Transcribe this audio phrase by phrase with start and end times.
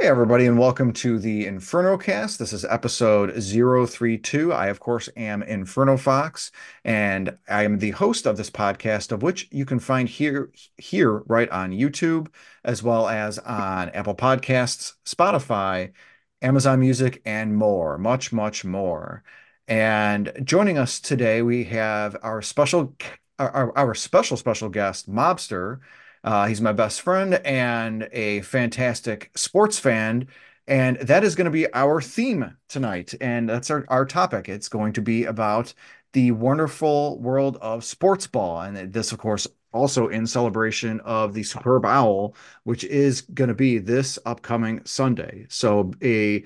[0.00, 2.38] Hey, everybody, and welcome to the Inferno Cast.
[2.38, 4.50] This is episode 032.
[4.50, 6.50] I, of course, am Inferno Fox,
[6.86, 11.18] and I am the host of this podcast, of which you can find here, here
[11.26, 12.28] right on YouTube,
[12.64, 15.92] as well as on Apple Podcasts, Spotify,
[16.40, 19.22] Amazon Music, and more, much, much more.
[19.68, 22.96] And joining us today, we have our special,
[23.38, 25.80] our, our special, special guest, Mobster.
[26.22, 30.28] Uh, he's my best friend and a fantastic sports fan.
[30.66, 33.14] And that is going to be our theme tonight.
[33.20, 34.48] And that's our, our topic.
[34.48, 35.74] It's going to be about
[36.12, 38.60] the wonderful world of sports ball.
[38.62, 43.54] And this, of course, also in celebration of the Superb Owl, which is going to
[43.54, 45.46] be this upcoming Sunday.
[45.48, 46.44] So a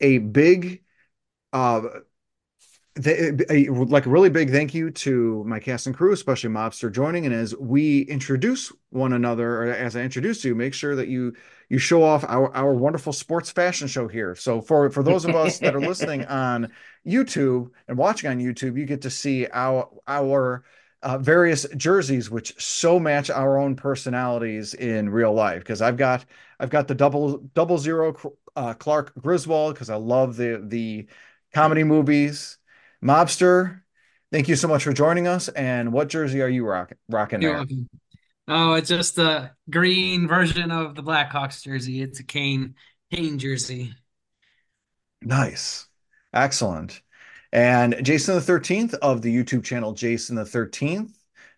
[0.00, 0.82] a big
[1.52, 1.82] uh
[2.96, 6.92] the, a, like a really big thank you to my cast and crew, especially Mobster
[6.92, 7.24] joining.
[7.24, 11.34] And as we introduce one another, or as I introduce you, make sure that you
[11.68, 14.34] you show off our our wonderful sports fashion show here.
[14.34, 16.72] So for for those of us that are listening on
[17.06, 20.64] YouTube and watching on YouTube, you get to see our our
[21.02, 25.60] uh, various jerseys which so match our own personalities in real life.
[25.60, 26.24] Because I've got
[26.58, 28.16] I've got the double double zero
[28.56, 31.06] uh, Clark Griswold because I love the the
[31.54, 32.58] comedy movies.
[33.04, 33.80] Mobster,
[34.32, 35.48] thank you so much for joining us.
[35.48, 37.64] And what jersey are you rock, rocking there?
[38.48, 42.02] Oh, it's just a green version of the Blackhawks jersey.
[42.02, 42.74] It's a Kane
[43.12, 43.94] Kane jersey.
[45.22, 45.86] Nice.
[46.32, 47.02] Excellent.
[47.52, 51.12] And Jason the 13th of the YouTube channel Jason the 13th.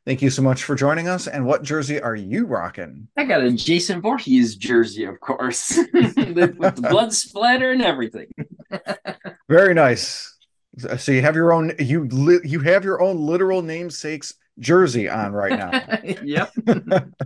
[0.05, 1.29] Thank you so much for joining us.
[1.29, 3.07] And what jersey are you rocking?
[3.17, 8.27] I got a Jason Voorhees jersey, of course, with the blood splatter and everything.
[9.49, 10.32] Very nice.
[10.79, 15.33] So you have your own you li- you have your own literal namesakes jersey on
[15.33, 15.71] right now.
[16.23, 16.53] yep.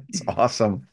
[0.08, 0.86] it's awesome.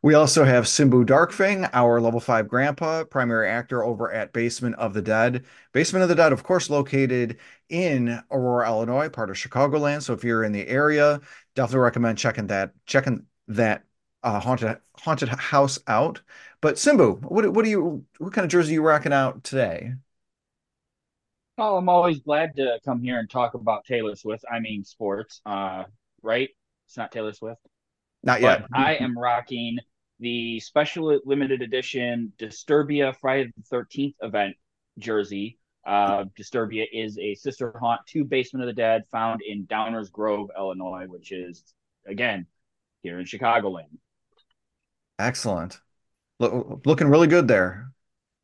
[0.00, 4.94] We also have Simbu Darkfang, our level five grandpa, primary actor over at Basement of
[4.94, 5.44] the Dead.
[5.72, 10.02] Basement of the Dead, of course, located in Aurora, Illinois, part of Chicagoland.
[10.02, 11.20] So if you're in the area,
[11.56, 13.84] definitely recommend checking that checking that
[14.22, 16.22] uh, haunted haunted house out.
[16.60, 19.94] But Simbu, what what do you what kind of jersey are you rocking out today?
[21.60, 24.44] Oh, I'm always glad to come here and talk about Taylor Swift.
[24.50, 25.40] I mean, sports.
[25.44, 25.84] Uh,
[26.22, 26.48] right?
[26.86, 27.60] It's not Taylor Swift.
[28.22, 28.66] Not yet.
[28.70, 29.78] But I am rocking
[30.20, 34.54] the special limited edition Disturbia Friday the Thirteenth event
[34.98, 35.58] jersey.
[35.84, 40.50] Uh, Disturbia is a sister haunt to Basement of the Dead, found in Downers Grove,
[40.56, 41.64] Illinois, which is
[42.06, 42.46] again
[43.02, 43.98] here in Chicagoland.
[45.18, 45.80] Excellent.
[46.38, 47.90] Look, looking really good there.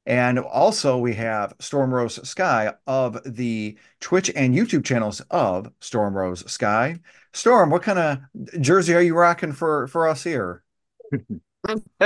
[0.07, 6.15] And also, we have Storm Rose Sky of the Twitch and YouTube channels of Storm
[6.15, 7.01] Rose Sky.
[7.33, 8.19] Storm, what kind of
[8.61, 10.63] jersey are you rocking for for us here?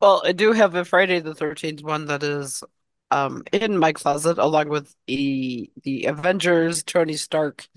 [0.00, 2.64] well, I do have a Friday the 13th one that is
[3.12, 7.68] um in my closet along with the the Avengers Tony Stark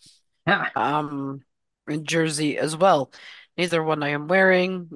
[0.76, 1.44] um
[2.02, 3.12] jersey as well.
[3.58, 4.90] Neither one I am wearing.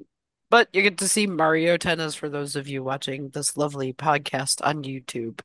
[0.53, 4.63] But you get to see Mario Tennis for those of you watching this lovely podcast
[4.63, 5.41] on YouTube.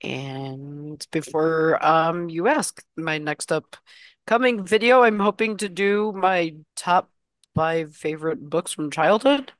[0.00, 7.10] And before um you ask, my next upcoming video, I'm hoping to do my top
[7.56, 9.50] five favorite books from childhood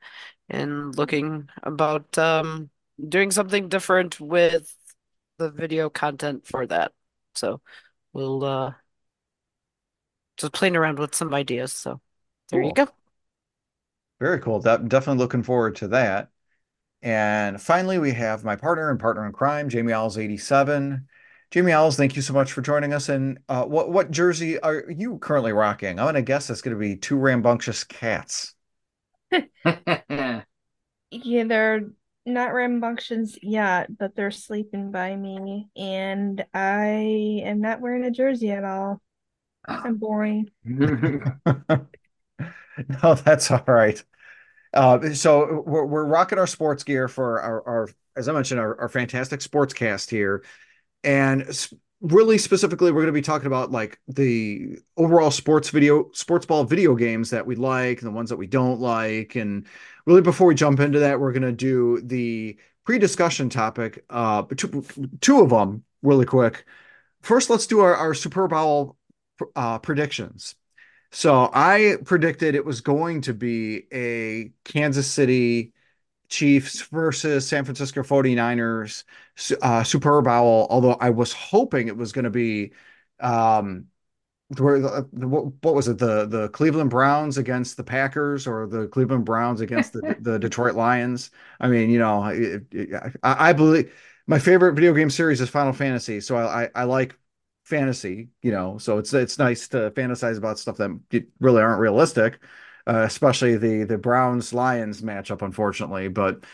[0.48, 2.70] and looking about um
[3.04, 4.72] doing something different with
[5.38, 6.92] the video content for that.
[7.34, 7.60] So
[8.12, 8.74] we'll uh
[10.36, 11.72] just playing around with some ideas.
[11.72, 12.00] So
[12.52, 12.68] there cool.
[12.68, 12.88] you go.
[14.20, 14.60] Very cool.
[14.60, 16.30] That, definitely looking forward to that.
[17.02, 21.06] And finally, we have my partner and partner in crime, Jamie Owls 87.
[21.50, 23.08] Jamie Owls, thank you so much for joining us.
[23.08, 25.98] And uh, what what jersey are you currently rocking?
[25.98, 28.54] I'm going to guess it's going to be two rambunctious cats.
[29.64, 30.42] yeah,
[31.10, 31.82] they're
[32.26, 38.50] not rambunctious yet, but they're sleeping by me, and I am not wearing a jersey
[38.50, 39.00] at all.
[39.66, 40.50] I'm boring.
[40.64, 41.86] no,
[43.24, 44.02] that's all right.
[44.74, 48.78] Uh, so we're, we're rocking our sports gear for our, our as I mentioned, our,
[48.80, 50.44] our fantastic sports cast here.
[51.04, 51.46] And
[52.00, 56.64] really specifically, we're going to be talking about like the overall sports video, sports ball
[56.64, 59.36] video games that we like and the ones that we don't like.
[59.36, 59.66] And
[60.06, 64.84] really, before we jump into that, we're going to do the pre-discussion topic, uh, two,
[65.20, 66.64] two of them really quick.
[67.22, 68.96] First, let's do our, our Super Bowl
[69.54, 70.54] uh, predictions.
[71.10, 75.72] So I predicted it was going to be a Kansas City
[76.28, 79.04] Chiefs versus San Francisco 49ers
[79.62, 82.72] uh, Super Bowl, although I was hoping it was going to be
[83.20, 83.86] um,
[84.56, 89.60] where what was it the the Cleveland Browns against the Packers or the Cleveland Browns
[89.60, 91.30] against the the Detroit Lions.
[91.60, 93.92] I mean, you know, it, it, I, I, believe
[94.26, 97.18] my favorite video game series is Final Fantasy, so I, I, I like
[97.68, 102.40] fantasy, you know, so it's it's nice to fantasize about stuff that really aren't realistic,
[102.86, 106.08] uh, especially the the Browns Lions matchup, unfortunately.
[106.08, 106.44] But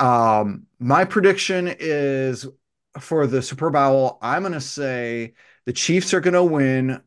[0.00, 2.46] um, my prediction is
[2.98, 4.18] for the Super Bowl.
[4.20, 5.34] I'm going to say
[5.64, 7.02] the Chiefs are going to win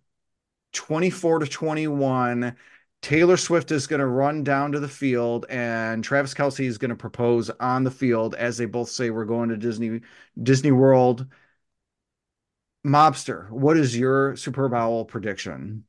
[0.73, 2.55] 24 to 21.
[3.01, 6.89] Taylor Swift is going to run down to the field, and Travis Kelce is going
[6.89, 10.01] to propose on the field as they both say we're going to Disney
[10.41, 11.25] Disney World.
[12.85, 15.85] Mobster, what is your Super Bowl prediction?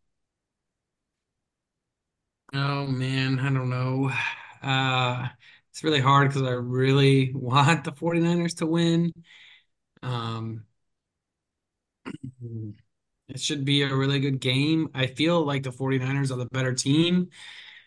[2.54, 4.10] Oh man, I don't know.
[4.62, 5.28] Uh,
[5.70, 9.12] it's really hard because I really want the 49ers to win.
[10.02, 10.66] Um,
[13.28, 14.88] it should be a really good game.
[14.94, 17.28] I feel like the 49ers are the better team,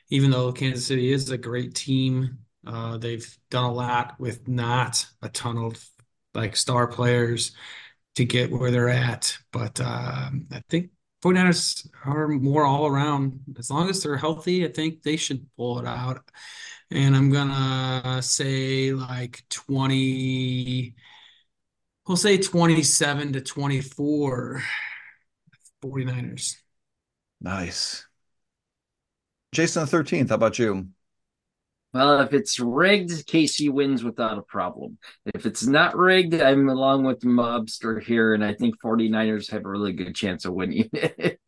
[0.09, 2.39] even though Kansas City is a great team.
[2.67, 5.83] Uh, they've done a lot with not a ton of
[6.33, 7.53] like star players
[8.15, 9.37] to get where they're at.
[9.51, 10.89] But uh, I think
[11.23, 13.39] 49ers are more all around.
[13.57, 16.21] As long as they're healthy, I think they should pull it out.
[16.91, 20.95] And I'm gonna say like 20,
[22.07, 24.61] we'll say 27 to 24.
[25.83, 26.55] 49ers.
[27.41, 28.05] Nice.
[29.51, 30.89] Jason the 13th, how about you?
[31.95, 34.97] Well, if it's rigged, KC wins without a problem.
[35.33, 39.69] If it's not rigged, I'm along with Mobster here, and I think 49ers have a
[39.69, 41.39] really good chance of winning it.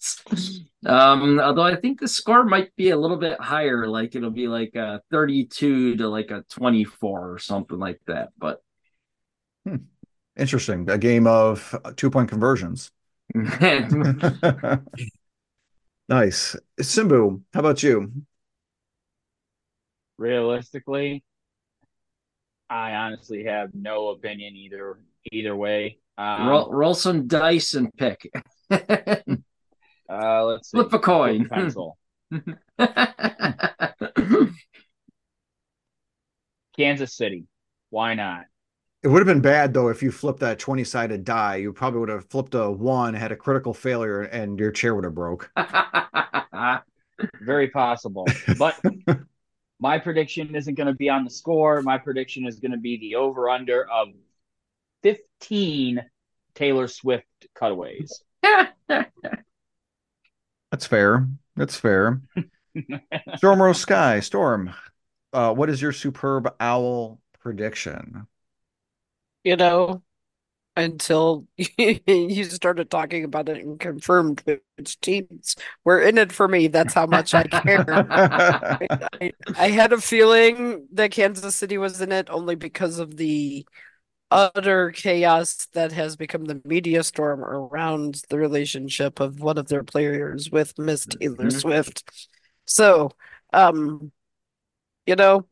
[0.85, 4.47] um, although I think the score might be a little bit higher, like it'll be
[4.47, 8.29] like a 32 to like a 24 or something like that.
[8.37, 8.61] But
[9.65, 9.75] hmm.
[10.37, 10.89] interesting.
[10.89, 12.89] A game of two point conversions.
[13.35, 13.91] nice.
[16.79, 18.13] Simbu, how about you?
[20.17, 21.23] Realistically,
[22.69, 24.99] I honestly have no opinion either
[25.31, 25.99] either way.
[26.17, 28.29] Um, roll, roll some dice and pick.
[28.71, 28.75] uh,
[30.09, 31.47] let's flip a coin.
[31.47, 31.97] Pencil.
[36.77, 37.45] Kansas City.
[37.89, 38.45] Why not?
[39.03, 41.57] It would have been bad though if you flipped that 20 sided die.
[41.57, 45.03] You probably would have flipped a one, had a critical failure, and your chair would
[45.03, 45.51] have broke.
[47.41, 48.25] Very possible.
[48.57, 48.79] But
[49.79, 51.81] my prediction isn't going to be on the score.
[51.81, 54.09] My prediction is going to be the over under of
[55.03, 56.03] 15
[56.55, 58.23] Taylor Swift cutaways.
[58.87, 59.11] That's
[60.87, 61.27] fair.
[61.55, 62.21] That's fair.
[63.37, 64.73] Storm Rose Sky, Storm,
[65.33, 68.27] uh, what is your superb owl prediction?
[69.47, 70.03] you know,
[70.77, 74.43] until you started talking about it and confirmed
[74.75, 76.67] which teams were in it for me.
[76.67, 77.83] That's how much I care.
[79.19, 83.65] I, I, had a feeling that Kansas City was in it only because of the
[84.29, 89.83] utter chaos that has become the media storm around the relationship of one of their
[89.83, 91.57] players with Miss Taylor mm-hmm.
[91.57, 92.27] Swift.
[92.65, 93.11] So,
[93.51, 94.11] um,
[95.07, 95.47] you know,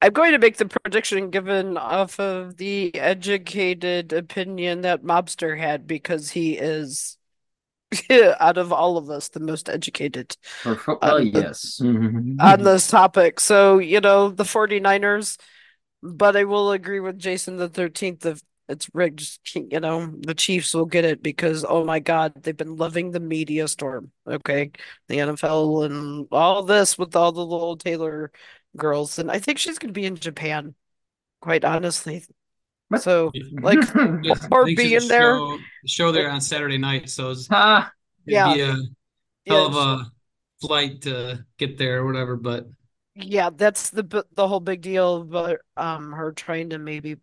[0.00, 5.86] I'm going to make the prediction given off of the educated opinion that Mobster had
[5.86, 7.18] because he is
[8.40, 10.36] out of all of us the most educated.
[10.64, 11.80] Well, yes.
[11.82, 12.40] Mm-hmm.
[12.40, 13.40] on this topic.
[13.40, 15.38] So, you know, the 49ers,
[16.02, 20.74] but I will agree with Jason the 13th of it's rigged, you know, the Chiefs
[20.74, 24.12] will get it because oh my god, they've been loving the media storm.
[24.26, 24.72] Okay.
[25.08, 28.30] The NFL and all this with all the little Taylor
[28.78, 30.74] girls, and I think she's going to be in Japan.
[31.40, 32.24] Quite honestly,
[32.98, 33.30] so
[33.60, 33.78] like
[34.50, 37.10] or being there show, show, there on Saturday night.
[37.10, 37.90] So it's, ah,
[38.26, 38.82] yeah, be a hell
[39.44, 40.10] yeah, of a
[40.60, 42.36] flight to get there or whatever.
[42.36, 42.66] But
[43.14, 45.24] yeah, that's the the whole big deal.
[45.24, 47.16] But um, her trying to maybe,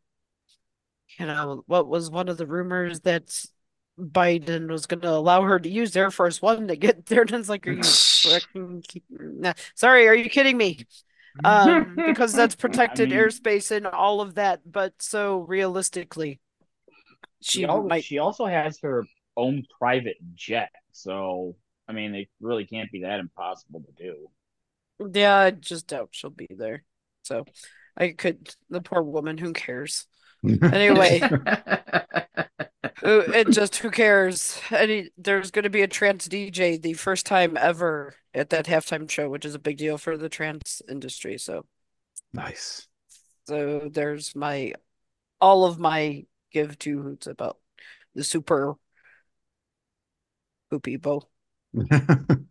[1.17, 3.33] you know, what was one of the rumors that
[3.99, 7.21] Biden was going to allow her to use Air Force One to get there.
[7.21, 7.83] And it's like, are you
[9.75, 10.85] Sorry, are you kidding me?
[11.43, 14.61] Um, because that's protected I mean, airspace and all of that.
[14.69, 16.39] But so realistically,
[17.41, 18.03] she, she might.
[18.03, 19.05] She also has her
[19.37, 21.55] own private jet, so
[21.87, 24.27] I mean, it really can't be that impossible to do.
[25.13, 26.83] Yeah, I just doubt she'll be there.
[27.23, 27.45] So
[27.97, 28.53] I could.
[28.69, 29.37] The poor woman.
[29.37, 30.05] Who cares?
[30.61, 31.21] anyway,
[33.03, 34.59] Uh, it just who cares?
[34.71, 39.09] Any there's going to be a trans DJ the first time ever at that halftime
[39.09, 41.37] show, which is a big deal for the trans industry.
[41.37, 41.65] So
[42.33, 42.87] nice.
[43.47, 44.73] So there's my
[45.41, 47.57] all of my give to hoots about
[48.13, 48.75] the super
[50.69, 51.27] poopy bow.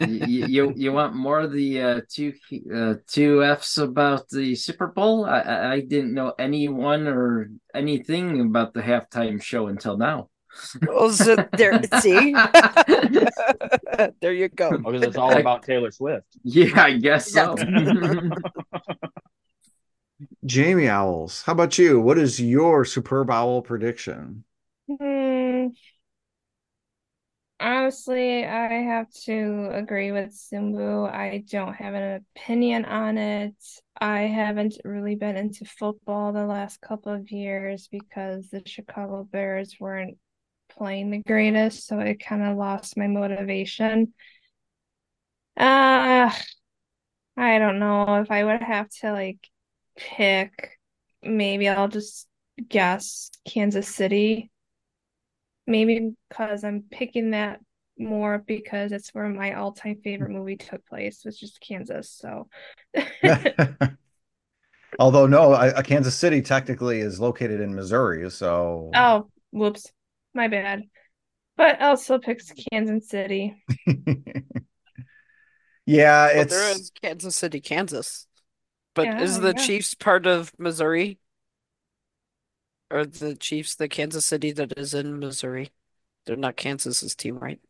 [0.00, 2.32] you, you you want more of the uh, two
[2.74, 5.24] uh, two Fs about the Super Bowl?
[5.24, 10.28] I I didn't know anyone or anything about the halftime show until now.
[10.88, 12.32] Oh, so there, see,
[14.20, 14.78] there you go.
[14.78, 16.26] Because it's all about Taylor Swift.
[16.42, 17.56] Yeah, I guess so.
[20.46, 22.00] Jamie Owls, how about you?
[22.00, 24.44] What is your superb owl prediction?
[24.88, 25.35] Hmm.
[27.58, 31.10] Honestly, I have to agree with Simbu.
[31.10, 33.54] I don't have an opinion on it.
[33.98, 39.76] I haven't really been into football the last couple of years because the Chicago Bears
[39.80, 40.18] weren't
[40.68, 44.12] playing the greatest, so it kind of lost my motivation.
[45.56, 46.30] Uh,
[47.36, 49.48] I don't know if I would have to like
[49.96, 50.78] pick,
[51.22, 52.28] maybe I'll just
[52.68, 54.50] guess Kansas City.
[55.66, 57.60] Maybe because I'm picking that
[57.98, 62.10] more because it's where my all-time favorite movie took place, was just Kansas.
[62.10, 62.48] So,
[64.98, 69.90] although no, I, uh, Kansas City technically is located in Missouri, so oh, whoops,
[70.34, 70.82] my bad.
[71.56, 73.56] But also picks Kansas City.
[75.86, 78.26] yeah, Well, it's they're in Kansas City, Kansas.
[78.94, 79.62] But Yeah, is the you go.
[79.62, 81.18] Chiefs part of Missouri?
[82.90, 85.70] Or the Chiefs, the Kansas City that is in Missouri?
[86.24, 87.60] They're not Kansas's team, right?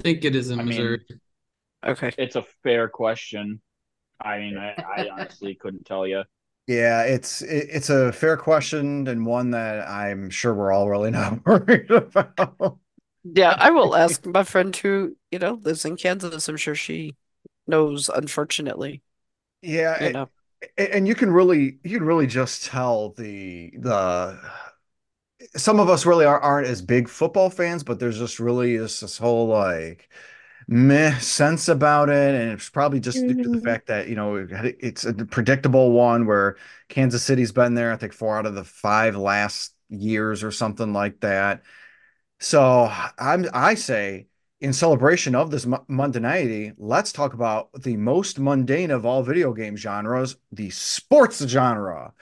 [0.00, 1.00] I think it is in I mean- Missouri.
[1.84, 2.12] Okay.
[2.18, 3.60] It's a fair question.
[4.20, 6.24] I mean, I, I honestly couldn't tell you.
[6.66, 11.10] yeah, it's it, it's a fair question and one that I'm sure we're all really
[11.10, 12.78] not worried about.
[13.24, 16.48] Yeah, I will ask my friend who, you know, lives in Kansas.
[16.48, 17.16] I'm sure she
[17.66, 19.02] knows, unfortunately,
[19.62, 20.22] Yeah, you it- know.
[20.22, 20.28] A-
[20.78, 24.38] and you can really you can really just tell the the
[25.56, 29.00] some of us really are, aren't as big football fans but there's just really this,
[29.00, 30.08] this whole like
[30.68, 33.58] meh sense about it and it's probably just due to the Mhm.
[33.58, 34.46] fact that you know
[34.80, 36.56] it's a predictable one where
[36.88, 40.92] Kansas City's been there I think four out of the five last years or something
[40.92, 41.62] like that
[42.40, 44.28] so I'm I say
[44.60, 49.52] in celebration of this mu- mundanity, let's talk about the most mundane of all video
[49.52, 52.12] game genres, the sports genre.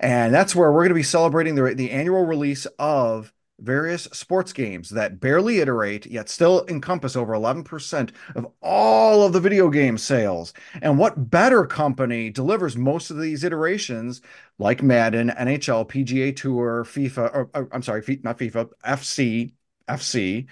[0.00, 4.52] And that's where we're going to be celebrating the, the annual release of various sports
[4.52, 9.96] games that barely iterate, yet still encompass over 11% of all of the video game
[9.96, 10.52] sales.
[10.80, 14.20] And what better company delivers most of these iterations,
[14.58, 19.52] like Madden, NHL, PGA Tour, FIFA, or, or I'm sorry, not FIFA, FC,
[19.88, 20.46] FC,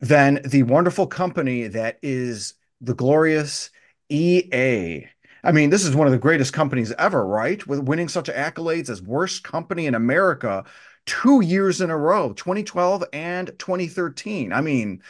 [0.00, 3.70] than the wonderful company that is the glorious
[4.08, 5.06] EA.
[5.42, 7.64] I mean, this is one of the greatest companies ever, right?
[7.66, 10.64] With winning such accolades as worst company in America
[11.06, 14.52] two years in a row, 2012 and 2013.
[14.52, 15.02] I mean,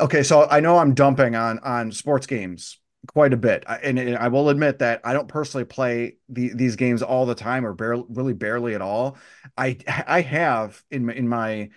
[0.00, 4.16] okay, so I know I'm dumping on on sports games quite a bit, and, and
[4.16, 7.74] I will admit that I don't personally play the, these games all the time or
[7.74, 9.18] barely, really barely at all.
[9.56, 9.76] I
[10.06, 11.70] I have in in my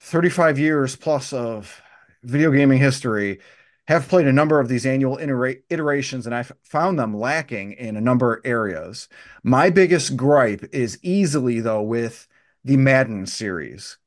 [0.00, 1.80] 35 years plus of
[2.22, 3.40] video gaming history
[3.86, 7.96] have played a number of these annual itera- iterations and I've found them lacking in
[7.96, 9.08] a number of areas.
[9.42, 12.28] My biggest gripe is easily though with
[12.64, 13.98] the Madden series.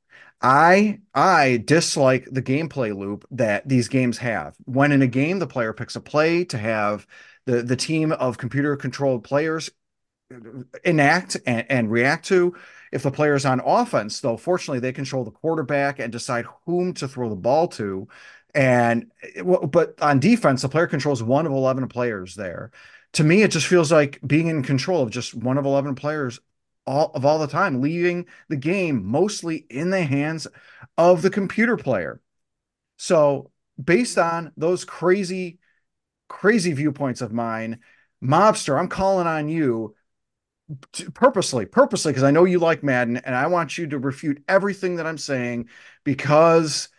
[0.42, 4.56] I I dislike the gameplay loop that these games have.
[4.66, 7.08] When in a game the player picks a play to have
[7.46, 9.70] the the team of computer controlled players
[10.34, 12.56] uh, enact and, and react to.
[12.94, 17.08] If the player's on offense, though, fortunately they control the quarterback and decide whom to
[17.08, 18.08] throw the ball to.
[18.54, 22.72] And eh, but on defense, the player controls one of 11 players there.
[23.14, 26.40] To me, it just feels like being in control of just one of 11 players
[26.86, 30.46] all of all the time, leaving the game mostly in the hands
[30.96, 32.22] of the computer player.
[32.98, 33.52] So,
[33.84, 35.58] based on those crazy,
[36.28, 37.80] crazy viewpoints of mine,
[38.24, 39.96] Mobster, I'm calling on you
[41.14, 44.96] purposely, purposely, because I know you like Madden, and I want you to refute everything
[44.98, 45.70] that I'm saying
[46.04, 46.90] because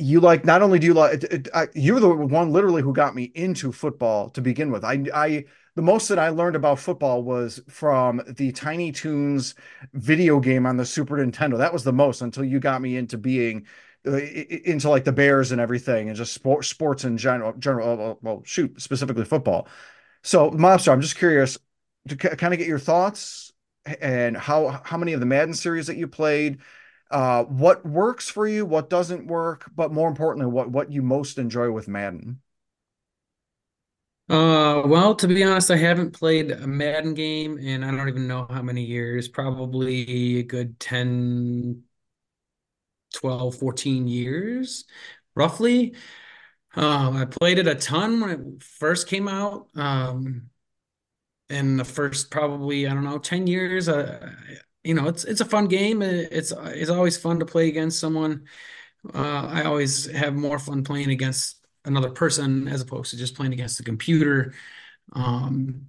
[0.00, 2.92] you like not only do you like it, it, I, you're the one literally who
[2.92, 4.84] got me into football to begin with.
[4.84, 5.44] I I
[5.74, 9.54] the most that I learned about football was from the Tiny Toons
[9.94, 11.58] video game on the Super Nintendo.
[11.58, 13.66] That was the most until you got me into being
[14.06, 18.42] uh, into like the Bears and everything and just sport, sports in general general well
[18.44, 19.66] shoot specifically football.
[20.28, 21.56] So Mobster, I'm just curious
[22.06, 23.50] to kind of get your thoughts
[23.86, 26.58] and how how many of the Madden series that you played
[27.10, 31.38] uh, what works for you, what doesn't work, but more importantly, what what you most
[31.38, 32.42] enjoy with Madden.
[34.28, 38.28] Uh, well, to be honest, I haven't played a Madden game in I don't even
[38.28, 41.84] know how many years, probably a good 10,
[43.14, 44.84] 12, 14 years,
[45.34, 45.94] roughly.
[46.78, 49.68] Um, I played it a ton when it first came out.
[49.76, 50.50] Um,
[51.50, 53.88] in the first probably I don't know 10 years.
[53.88, 54.32] Uh,
[54.84, 56.02] you know, it's it's a fun game.
[56.02, 58.44] It's it's always fun to play against someone.
[59.14, 63.52] Uh, I always have more fun playing against another person as opposed to just playing
[63.54, 64.54] against the computer.
[65.14, 65.88] Um,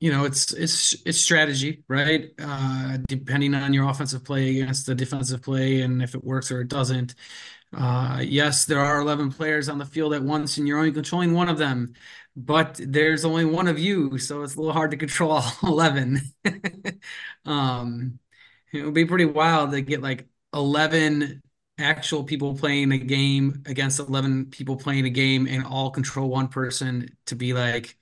[0.00, 2.30] you know, it's it's it's strategy, right?
[2.40, 6.60] Uh, depending on your offensive play against the defensive play, and if it works or
[6.60, 7.14] it doesn't.
[7.72, 11.32] Uh, yes, there are 11 players on the field at once, and you're only controlling
[11.32, 11.94] one of them,
[12.36, 16.20] but there's only one of you, so it's a little hard to control all 11.
[17.46, 18.18] um,
[18.72, 21.42] it would be pretty wild to get like 11
[21.78, 26.48] actual people playing a game against 11 people playing a game and all control one
[26.48, 27.96] person to be like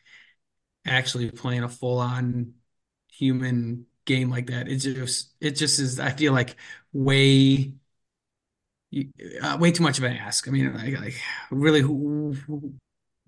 [0.87, 2.55] actually playing a full-on
[3.11, 4.69] human game like that.
[4.69, 6.57] It just it just is I feel like
[6.93, 7.75] way
[9.43, 10.49] uh, way too much of an ask.
[10.49, 11.21] I mean, like, like
[11.51, 12.75] really, who, who,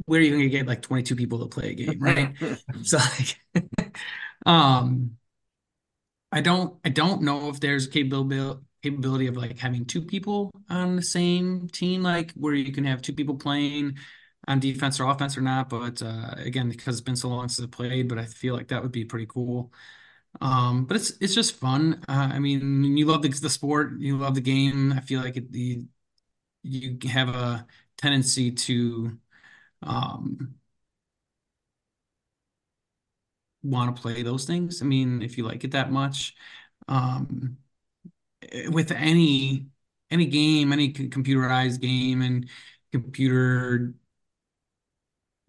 [0.06, 2.34] where are you going to get like 22 people to play a game, right?
[2.82, 3.96] so like,
[4.46, 5.16] um,
[6.30, 10.96] I don't, I don't know if there's capability capability of like having two people on
[10.96, 13.96] the same team, like where you can have two people playing
[14.48, 15.68] on defense or offense or not.
[15.68, 18.68] But uh, again, because it's been so long since I played, but I feel like
[18.68, 19.72] that would be pretty cool.
[20.40, 22.02] Um, but it's it's just fun.
[22.08, 24.92] Uh, I mean, you love the, the sport, you love the game.
[24.92, 25.84] I feel like it, the
[26.64, 27.66] you have a
[27.98, 29.18] tendency to
[29.82, 30.56] um,
[33.62, 34.82] want to play those things.
[34.82, 36.34] I mean, if you like it that much,
[36.88, 37.56] um,
[38.70, 39.66] with any
[40.10, 42.48] any game, any computerized game and
[42.92, 43.94] computer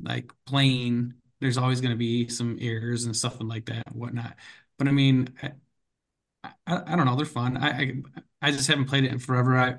[0.02, 4.36] like playing, there's always going to be some errors and stuff like that and whatnot.
[4.77, 5.51] But I mean, I,
[6.44, 7.15] I, I don't know.
[7.15, 7.58] They're fun.
[7.58, 7.94] I, I,
[8.42, 9.58] I just haven't played it in forever.
[9.58, 9.77] I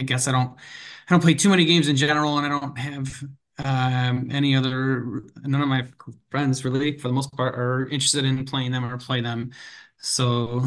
[0.00, 2.78] I guess I don't I don't play too many games in general, and I don't
[2.78, 3.24] have
[3.64, 5.24] um, any other.
[5.44, 5.86] None of my
[6.30, 9.52] friends really, for the most part, are interested in playing them or play them.
[9.98, 10.62] So,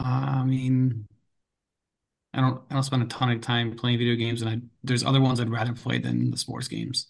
[0.00, 1.08] uh, I mean,
[2.34, 5.04] I don't I don't spend a ton of time playing video games, and I, there's
[5.04, 7.08] other ones I'd rather play than the sports games.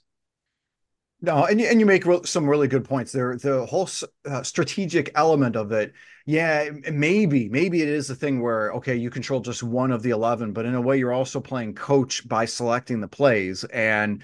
[1.21, 3.37] No, and you, and you make re some really good points there.
[3.37, 3.89] The whole
[4.25, 5.93] uh, strategic element of it,
[6.27, 10.11] yeah, maybe maybe it is the thing where okay, you control just one of the
[10.11, 13.65] eleven, but in a way, you're also playing coach by selecting the plays.
[13.65, 14.23] And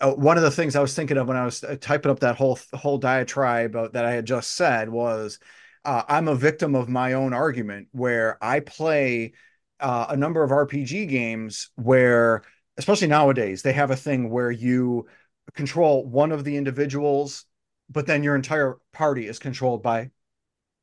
[0.00, 2.20] uh, one of the things I was thinking of when I was uh, typing up
[2.20, 5.40] that whole whole diatribe that I had just said was,
[5.84, 9.32] uh, I'm a victim of my own argument where I play
[9.80, 12.42] uh, a number of RPG games where,
[12.76, 15.06] especially nowadays, they have a thing where you
[15.54, 17.44] control one of the individuals,
[17.90, 20.10] but then your entire party is controlled by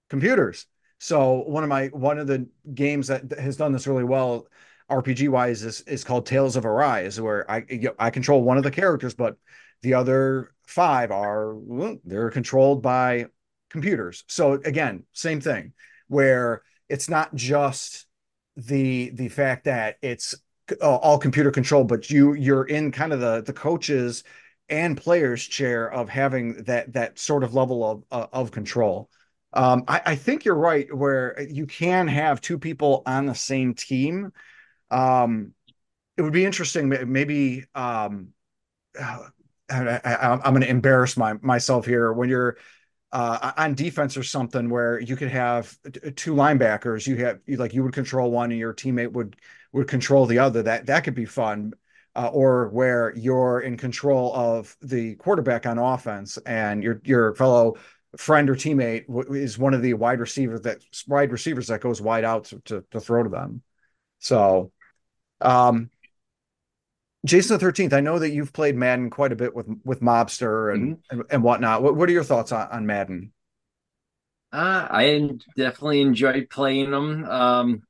[0.09, 0.65] computers.
[0.99, 4.47] So one of my one of the games that has done this really well,
[4.89, 8.57] RPG wise, is is called Tales of Arise, where I you know, I control one
[8.57, 9.37] of the characters, but
[9.81, 11.55] the other five are
[12.05, 13.27] they're controlled by
[13.69, 14.23] computers.
[14.27, 15.73] So again, same thing,
[16.07, 18.07] where it's not just
[18.55, 20.33] the the fact that it's
[20.81, 24.23] uh, all computer controlled, but you you're in kind of the the coaches
[24.69, 29.09] and players chair of having that that sort of level of uh, of control.
[29.53, 33.73] Um, I, I, think you're right where you can have two people on the same
[33.73, 34.33] team.
[34.91, 35.53] Um,
[36.17, 37.63] it would be interesting, maybe.
[37.73, 38.33] Um,
[38.99, 39.19] I,
[39.69, 42.57] am going to embarrass my, myself here when you're
[43.11, 45.77] uh, on defense or something where you could have
[46.15, 47.07] two linebackers.
[47.07, 49.37] You have you like you would control one and your teammate would
[49.71, 50.63] would control the other.
[50.63, 51.73] That that could be fun
[52.15, 57.75] uh, or where you're in control of the quarterback on offense and your your fellow
[58.17, 62.23] friend or teammate is one of the wide receivers that wide receivers that goes wide
[62.23, 63.61] out to, to, to throw to them.
[64.19, 64.71] So,
[65.41, 65.89] um,
[67.25, 70.73] Jason the 13th, I know that you've played Madden quite a bit with with Mobster
[70.73, 71.19] and mm-hmm.
[71.19, 71.81] and, and, whatnot.
[71.81, 73.33] What, what are your thoughts on, on Madden?
[74.53, 77.25] Uh, I definitely enjoyed playing them.
[77.25, 77.81] Um,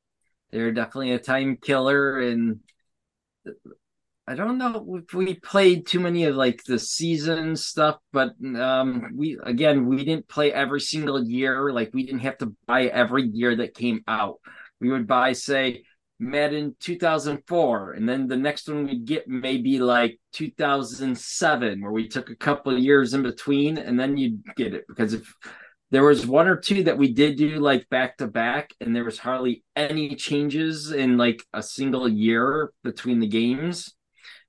[0.52, 2.62] they're definitely a time killer, and
[4.28, 9.12] I don't know if we played too many of like the season stuff, but um
[9.16, 11.72] we again we didn't play every single year.
[11.72, 14.40] Like we didn't have to buy every year that came out.
[14.82, 15.84] We would buy, say,
[16.20, 22.30] Madden 2004, and then the next one we'd get maybe like 2007, where we took
[22.30, 24.86] a couple of years in between, and then you'd get it.
[24.88, 25.34] Because if
[25.92, 29.06] there was one or two that we did do like back to back, and there
[29.06, 33.94] was hardly any changes in like a single year between the games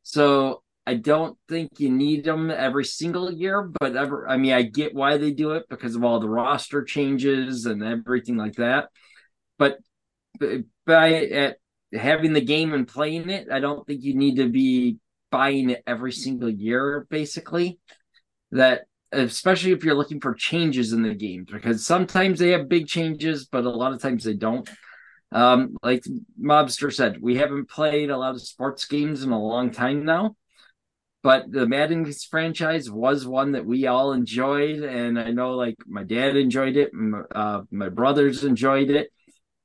[0.07, 4.63] so I don't think you need them every single year, but ever, I mean, I
[4.63, 8.91] get why they do it because of all the roster changes and everything like that.
[9.59, 9.79] But
[10.87, 11.57] by at
[11.93, 13.49] having the game and playing it.
[13.51, 14.99] I don't think you need to be
[15.33, 17.81] buying it every single year, basically.
[18.53, 22.87] That especially if you're looking for changes in the games, because sometimes they have big
[22.87, 24.69] changes, but a lot of times they don't.
[25.33, 26.05] Um, like
[26.41, 30.37] Mobster said, we haven't played a lot of sports games in a long time now.
[31.23, 36.05] But the Madden franchise was one that we all enjoyed, and I know like my
[36.05, 36.93] dad enjoyed it,
[37.35, 39.11] uh, my brothers enjoyed it,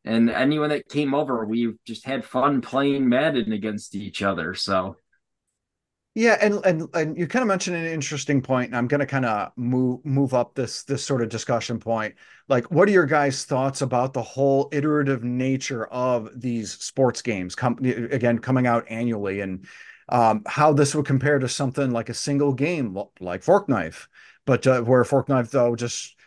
[0.04, 4.56] and anyone that came over, we just had fun playing Madden against each other.
[4.56, 4.96] So
[6.14, 9.06] yeah, and and and you kind of mentioned an interesting point, and I'm going to
[9.06, 12.16] kind of move move up this this sort of discussion point.
[12.50, 17.56] Like, what are your guys' thoughts about the whole iterative nature of these sports games?
[17.56, 19.66] Come again, coming out annually, and
[20.10, 24.10] um, how this would compare to something like a single game like Fork Knife,
[24.46, 26.18] but uh, where Fork Knife though just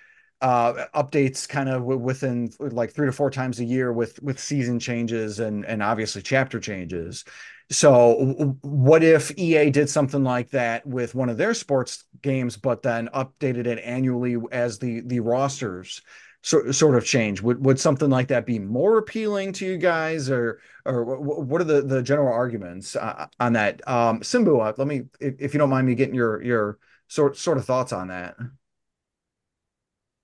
[0.40, 4.78] uh, updates kind of within like three to four times a year with with season
[4.78, 7.24] changes and and obviously chapter changes.
[7.70, 12.82] So what if EA did something like that with one of their sports games, but
[12.82, 16.02] then updated it annually as the the rosters
[16.42, 17.40] so, sort of change?
[17.40, 21.64] Would would something like that be more appealing to you guys, or or what are
[21.64, 23.86] the the general arguments uh, on that?
[23.88, 27.56] Um, Simbu, let me if, if you don't mind me getting your your sort sort
[27.56, 28.36] of thoughts on that.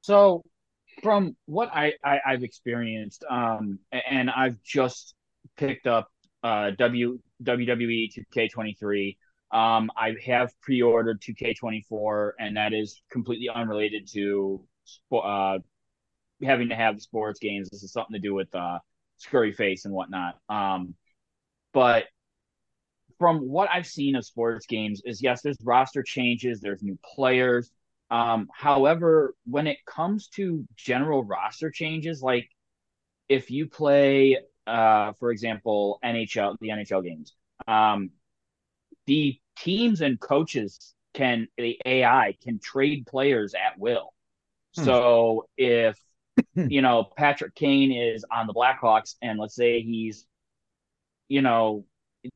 [0.02, 0.42] So,
[1.02, 5.14] from what I, I have experienced, um, and I've just
[5.56, 6.08] picked up
[6.42, 9.18] uh W WWE 2K23.
[9.52, 14.66] Um, I have pre-ordered 2K24, and that is completely unrelated to
[15.12, 15.58] uh
[16.42, 17.70] having to have sports games.
[17.70, 18.78] This is something to do with uh
[19.18, 20.38] scurry face and whatnot.
[20.48, 20.94] Um,
[21.74, 22.04] but
[23.18, 27.70] from what I've seen of sports games, is yes, there's roster changes, there's new players,
[28.10, 32.48] um, however, when it comes to general roster changes, like
[33.28, 37.34] if you play, uh, for example, NHL, the NHL games,
[37.68, 38.10] um,
[39.06, 44.12] the teams and coaches can, the AI can trade players at will.
[44.76, 44.84] Hmm.
[44.84, 45.96] So if,
[46.54, 50.26] you know, Patrick Kane is on the Blackhawks and let's say he's,
[51.28, 51.84] you know,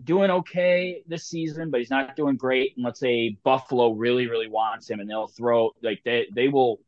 [0.03, 2.73] doing okay this season, but he's not doing great.
[2.77, 6.81] And let's say Buffalo really, really wants him, and they'll throw like they they will.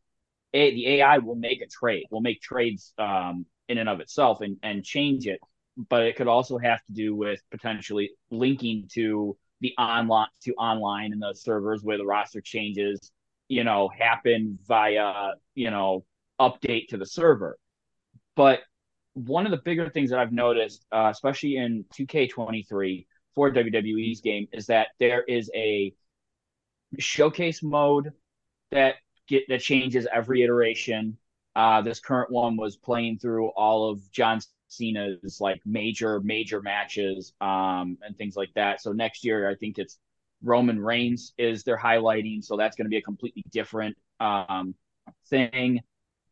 [0.55, 2.07] A, the AI will make a trade.
[2.11, 5.41] Will make trades um, in and of itself and and change it,
[5.89, 11.13] but it could also have to do with potentially linking to the online to online
[11.13, 13.11] and the servers where the roster changes,
[13.49, 16.05] you know, happen via you know
[16.41, 17.59] update to the server.
[18.35, 18.61] But
[19.16, 24.46] one of the bigger things that I've noticed, uh, especially in 2K23 for WWE's game,
[24.52, 25.94] is that there is a
[26.98, 28.12] showcase mode
[28.72, 31.16] that get that changes every iteration.
[31.55, 37.33] Uh, this current one was playing through all of John Cena's like major major matches
[37.40, 38.83] um, and things like that.
[38.83, 39.98] So next year, I think it's
[40.42, 44.74] Roman Reigns is they're highlighting, so that's going to be a completely different um,
[45.31, 45.81] thing.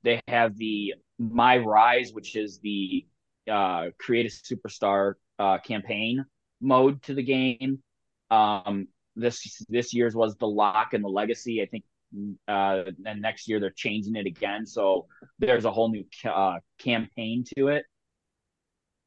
[0.03, 3.07] They have the my Rise, which is the
[3.51, 6.25] uh, create a superstar uh, campaign
[6.61, 7.83] mode to the game.
[8.31, 11.63] Um, this this year's was the lock and the legacy.
[11.63, 11.85] I think,
[12.49, 14.67] uh, and next year they're changing it again.
[14.67, 15.07] So
[15.39, 17.85] there's a whole new uh, campaign to it.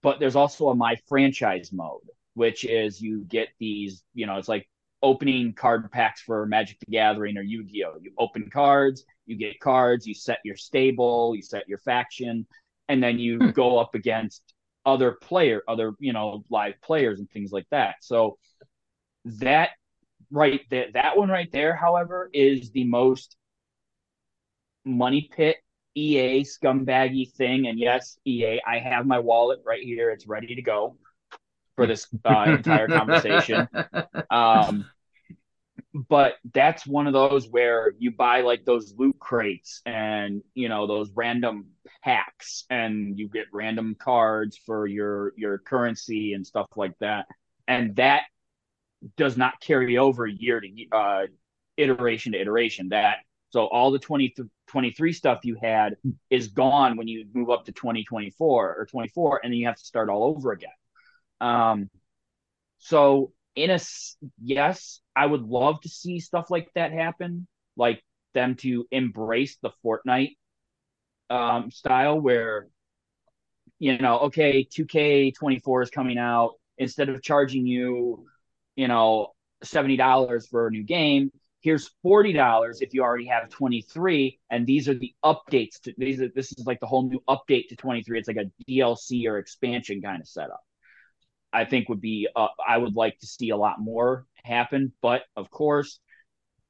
[0.01, 4.03] But there's also a my franchise mode, which is you get these.
[4.13, 4.69] You know, it's like
[5.01, 7.97] opening card packs for Magic the Gathering or Yu Gi Oh.
[8.01, 12.47] You open cards, you get cards, you set your stable, you set your faction,
[12.87, 13.49] and then you hmm.
[13.51, 14.41] go up against
[14.85, 17.95] other player, other you know live players and things like that.
[18.01, 18.37] So
[19.25, 19.71] that
[20.31, 23.35] right that that one right there, however, is the most
[24.85, 25.57] money pit
[25.95, 27.67] EA scumbaggy thing.
[27.67, 30.97] And yes, EA, I have my wallet right here; it's ready to go
[31.75, 33.67] for this uh, entire conversation.
[34.29, 34.85] Um,
[35.93, 40.85] but that's one of those where you buy like those loot crates and you know
[40.85, 41.67] those random
[42.03, 47.25] packs and you get random cards for your your currency and stuff like that.
[47.67, 48.23] And that
[49.15, 51.27] does not carry over year to uh
[51.77, 52.89] iteration to iteration.
[52.89, 53.17] That
[53.51, 54.35] so all the 20
[54.67, 55.95] 23 stuff you had
[56.29, 59.85] is gone when you move up to 2024 or 24 and then you have to
[59.85, 60.69] start all over again.
[61.39, 61.89] Um
[62.79, 63.79] so in a
[64.41, 69.71] yes, I would love to see stuff like that happen, like them to embrace the
[69.83, 70.35] Fortnite
[71.29, 72.67] um, style where
[73.79, 76.53] you know, okay, 2K24 is coming out.
[76.77, 78.25] Instead of charging you,
[78.75, 84.65] you know, $70 for a new game, here's $40 if you already have 23 and
[84.65, 87.75] these are the updates to these are this is like the whole new update to
[87.75, 90.61] 23 it's like a dlc or expansion kind of setup
[91.53, 94.91] I think would be uh, I would like to see a lot more happen.
[95.01, 95.99] But of course,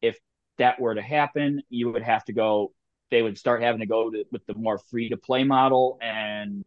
[0.01, 0.17] if
[0.57, 2.73] that were to happen, you would have to go.
[3.09, 6.63] They would start having to go to, with the more free to play model, and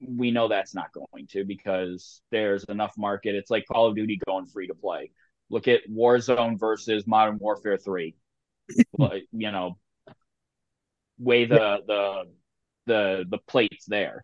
[0.00, 3.34] we know that's not going to because there's enough market.
[3.34, 5.10] It's like Call of Duty going free to play.
[5.50, 8.16] Look at Warzone versus Modern Warfare Three.
[8.98, 9.78] you know,
[11.18, 12.24] weigh the the
[12.86, 14.22] the the plates there.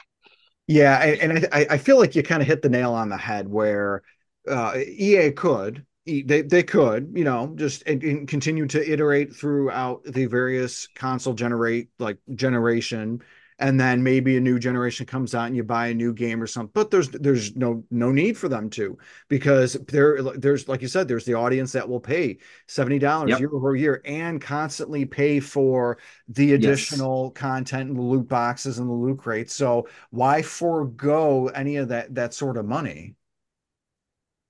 [0.70, 3.48] Yeah, and I I feel like you kind of hit the nail on the head
[3.48, 4.02] where
[4.48, 10.04] uh, EA could they they could you know just and, and continue to iterate throughout
[10.04, 13.20] the various console generate like generation
[13.60, 16.46] and then maybe a new generation comes out and you buy a new game or
[16.46, 20.88] something but there's there's no no need for them to because there there's like you
[20.88, 23.38] said there's the audience that will pay $70 yep.
[23.38, 27.40] year over year and constantly pay for the additional yes.
[27.40, 32.12] content and the loot boxes and the loot crates so why forego any of that
[32.14, 33.14] that sort of money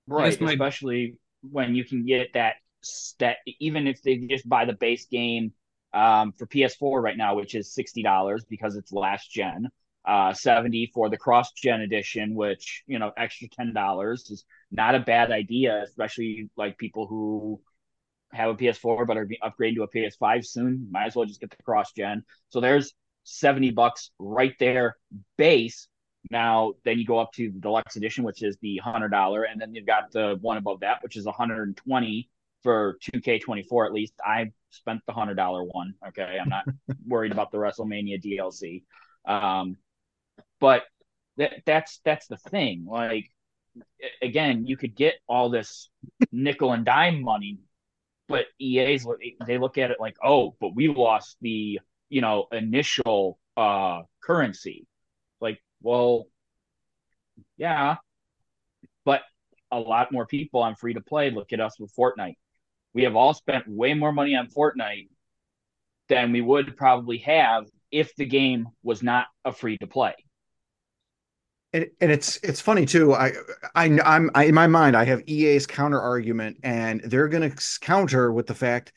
[0.06, 2.54] right especially when you can get that
[3.18, 5.52] that even if they just buy the base game
[5.92, 9.68] um, for PS4 right now, which is sixty dollars because it's last gen.
[10.04, 14.94] Uh, seventy for the cross gen edition, which you know extra ten dollars is not
[14.94, 17.60] a bad idea, especially like people who
[18.32, 20.88] have a PS4 but are upgrading to a PS5 soon.
[20.90, 22.24] Might as well just get the cross gen.
[22.50, 24.96] So there's seventy bucks right there
[25.36, 25.88] base.
[26.30, 29.60] Now then you go up to the deluxe edition, which is the hundred dollar, and
[29.60, 32.28] then you've got the one above that, which is 120
[32.62, 34.14] for 2K24 at least.
[34.24, 35.94] I spent the hundred dollar one.
[36.08, 36.64] Okay, I'm not
[37.06, 38.84] worried about the WrestleMania DLC.
[39.30, 39.76] Um,
[40.60, 40.84] but
[41.36, 42.86] that that's that's the thing.
[42.88, 43.30] Like
[44.22, 45.88] again, you could get all this
[46.32, 47.58] nickel and dime money,
[48.28, 49.06] but EA's
[49.46, 54.86] they look at it like, oh, but we lost the you know initial uh currency.
[55.40, 56.26] Like, well,
[57.56, 57.96] yeah,
[59.04, 59.22] but
[59.70, 61.30] a lot more people on free to play.
[61.30, 62.36] Look at us with Fortnite
[62.94, 65.08] we have all spent way more money on Fortnite
[66.08, 70.14] than we would probably have if the game was not a free to play.
[71.72, 73.14] And, and it's it's funny too.
[73.14, 73.32] I
[73.76, 77.80] I I'm I, in my mind I have EA's counter argument, and they're going to
[77.80, 78.92] counter with the fact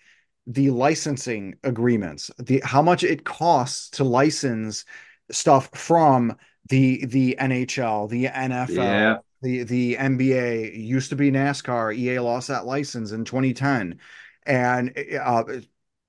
[0.48, 4.86] the licensing agreements, the how much it costs to license
[5.30, 6.36] stuff from
[6.70, 11.96] the the NHL, the NFL, yeah the the NBA used to be NASCAR.
[11.96, 14.00] EA lost that license in 2010,
[14.46, 15.60] and eh, eh, uh, eh,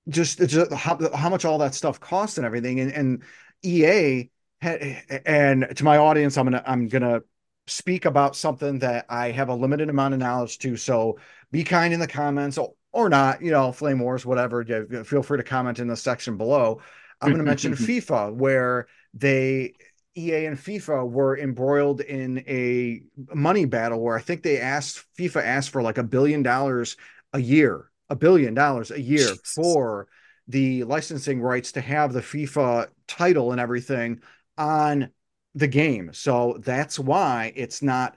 [0.08, 2.78] just, just uh, how, how much all that stuff costs and everything.
[2.80, 3.22] And, and
[3.62, 7.22] EA had, and to my audience, I'm gonna I'm gonna
[7.66, 10.76] speak about something that I have a limited amount of knowledge to.
[10.76, 11.18] So
[11.50, 13.42] be kind in the comments or, or not.
[13.42, 14.64] You know, flame wars, whatever.
[15.04, 16.80] Feel free to comment in the section below.
[17.20, 19.74] I'm going to mention FIFA, where they
[20.16, 23.02] EA and FIFA were embroiled in a
[23.34, 26.96] money battle where I think they asked FIFA asked for like a billion dollars
[27.32, 29.52] a year, a billion dollars a year Jesus.
[29.54, 30.08] for
[30.46, 34.20] the licensing rights to have the FIFA title and everything
[34.56, 35.10] on
[35.54, 36.10] the game.
[36.12, 38.16] So that's why it's not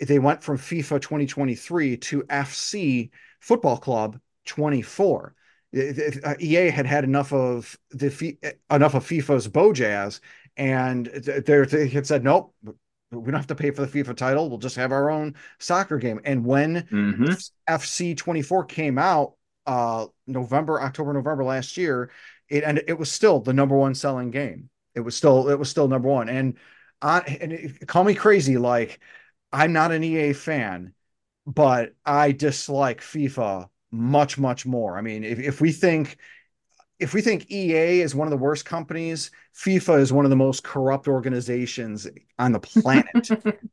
[0.00, 5.34] they went from FIFA 2023 to FC Football Club 24.
[5.76, 8.36] Uh, EA had had enough of the
[8.70, 10.20] enough of FIFA's Bojazz
[10.58, 12.74] and they had said, nope, we
[13.30, 14.48] don't have to pay for the FIFA title.
[14.50, 16.20] We'll just have our own soccer game.
[16.24, 17.32] And when mm-hmm.
[17.68, 19.34] FC 24 came out,
[19.66, 22.10] uh, November, October, November last year,
[22.48, 24.68] it and it was still the number one selling game.
[24.94, 26.28] It was still it was still number one.
[26.28, 26.56] And
[27.02, 28.98] on and it, call me crazy, like
[29.52, 30.94] I'm not an EA fan,
[31.46, 34.96] but I dislike FIFA much much more.
[34.96, 36.16] I mean, if if we think
[36.98, 40.36] if we think EA is one of the worst companies, FIFA is one of the
[40.36, 42.08] most corrupt organizations
[42.38, 43.28] on the planet.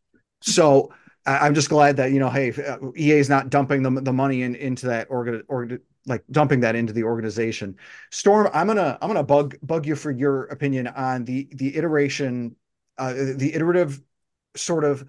[0.42, 0.92] so
[1.26, 4.44] I'm just glad that you know, hey, uh, EA is not dumping the, the money
[4.44, 5.68] in, into that organ or
[6.06, 7.78] like dumping that into the organization.
[8.12, 12.56] Storm, I'm gonna I'm gonna bug bug you for your opinion on the the iteration,
[13.00, 14.02] uh, the iterative
[14.56, 15.08] sort of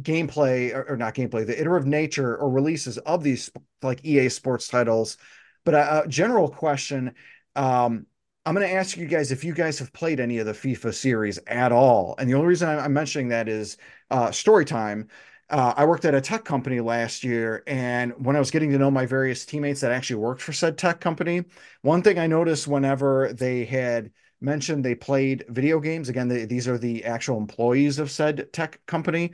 [0.00, 3.50] gameplay or, or, not gameplay, the iterative nature or releases of these
[3.82, 5.18] like EA sports titles.
[5.64, 7.14] But a, a general question
[7.56, 8.06] um,
[8.46, 10.94] I'm going to ask you guys if you guys have played any of the FIFA
[10.94, 12.14] series at all.
[12.18, 13.76] And the only reason I'm mentioning that is
[14.10, 15.08] uh, story time.
[15.50, 18.78] Uh, I worked at a tech company last year, and when I was getting to
[18.78, 21.42] know my various teammates that actually worked for said tech company,
[21.82, 26.68] one thing I noticed whenever they had mentioned they played video games, again, they, these
[26.68, 29.32] are the actual employees of said tech company,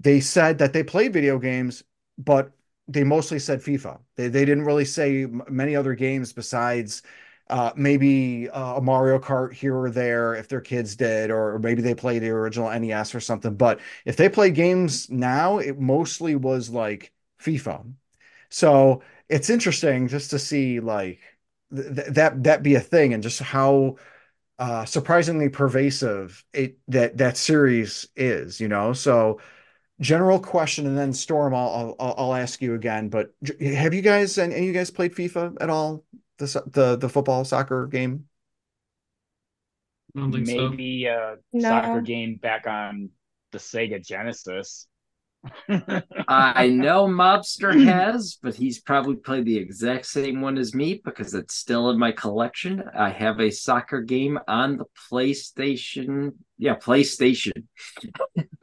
[0.00, 1.84] they said that they played video games,
[2.16, 2.50] but
[2.88, 4.00] they mostly said FIFA.
[4.16, 7.02] They, they didn't really say many other games besides
[7.50, 11.82] uh, maybe uh, a Mario Kart here or there if their kids did, or maybe
[11.82, 13.54] they played the original NES or something.
[13.54, 17.92] But if they play games now, it mostly was like FIFA.
[18.50, 21.20] So it's interesting just to see like
[21.74, 23.96] th that that be a thing and just how
[24.58, 28.92] uh, surprisingly pervasive it that that series is, you know.
[28.92, 29.40] So
[30.00, 33.08] general question, and then Storm, I'll I'll, I'll ask you again.
[33.08, 36.04] But have you guys and you guys played FIFA at all?
[36.38, 38.28] The the the football soccer game.
[40.16, 40.72] I don't think so.
[40.72, 41.64] Maybe a No.
[41.64, 43.10] soccer game back on
[43.52, 44.86] the Sega Genesis.
[46.28, 51.32] I know Mobster has, but he's probably played the exact same one as me because
[51.34, 52.82] it's still in my collection.
[52.94, 56.32] I have a soccer game on the PlayStation.
[56.58, 57.64] Yeah, PlayStation.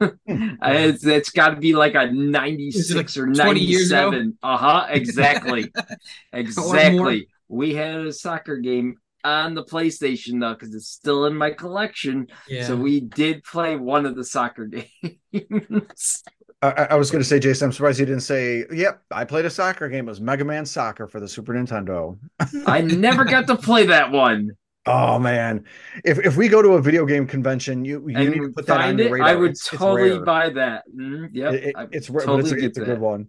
[0.00, 4.12] it's, it's got to be like a 96 or 20 years ago?
[4.12, 4.38] 97.
[4.42, 5.72] Uh huh, exactly.
[6.32, 7.28] exactly.
[7.48, 12.28] We had a soccer game on the PlayStation though because it's still in my collection.
[12.48, 12.66] Yeah.
[12.66, 14.66] So we did play one of the soccer
[15.32, 16.22] games.
[16.62, 19.44] I, I was going to say, Jason, I'm surprised you didn't say, "Yep, I played
[19.44, 20.06] a soccer game.
[20.06, 22.18] It was Mega Man Soccer for the Super Nintendo."
[22.66, 24.52] I never got to play that one.
[24.86, 25.64] Oh man,
[26.04, 28.66] if if we go to a video game convention, you you and need to put
[28.66, 29.28] that on find your it, radar.
[29.28, 30.20] I would It's- it's totally rare.
[30.24, 30.84] buy that.
[30.96, 33.00] Mm, yep, It- it- it's totally it's a, it's a good that.
[33.00, 33.26] one.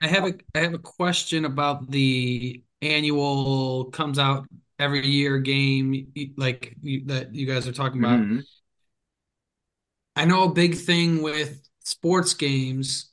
[0.00, 4.46] I have a I have a question about the annual comes out
[4.78, 8.20] every year game like you, that you guys are talking about.
[8.20, 8.44] Mhm.
[10.16, 13.10] I know a big thing with sports games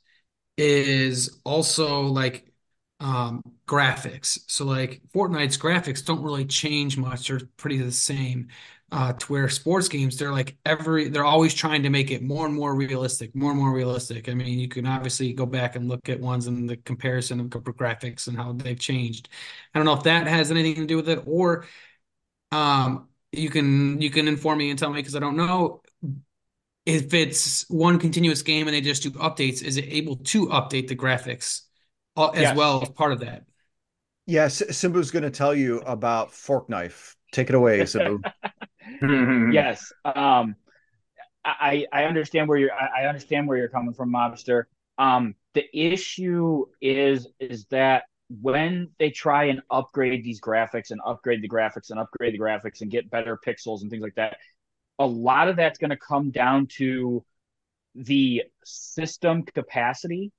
[0.58, 2.52] is also like
[3.00, 4.38] um graphics.
[4.48, 7.28] So like Fortnite's graphics don't really change much.
[7.28, 8.48] They're pretty the same.
[8.90, 12.46] Uh, to where sports games, they're like every they're always trying to make it more
[12.46, 14.30] and more realistic, more and more realistic.
[14.30, 17.48] I mean, you can obviously go back and look at ones and the comparison of
[17.48, 19.28] graphics and how they've changed.
[19.74, 21.66] I don't know if that has anything to do with it, or
[22.52, 25.82] um, you can you can inform me and tell me because I don't know
[26.86, 29.62] if it's one continuous game and they just do updates.
[29.62, 31.62] Is it able to update the graphics
[32.16, 32.52] uh, as Yes.
[32.52, 33.44] well as part of that?
[34.26, 37.16] Yes, Simbu's going to tell you about Fork Knife.
[37.32, 38.24] Take it away, Simbu.
[39.02, 39.52] Mhm.
[39.52, 39.92] yes.
[40.04, 40.56] Um,
[41.44, 44.64] I I understand where you're I understand where you're coming from, Mobster.
[44.98, 48.04] Um, the issue is is that
[48.42, 52.82] when they try and upgrade these graphics and upgrade the graphics and upgrade the graphics
[52.82, 54.36] and get better pixels and things like that,
[54.98, 57.24] a lot of that's going to come down to
[57.94, 60.30] the system capacity,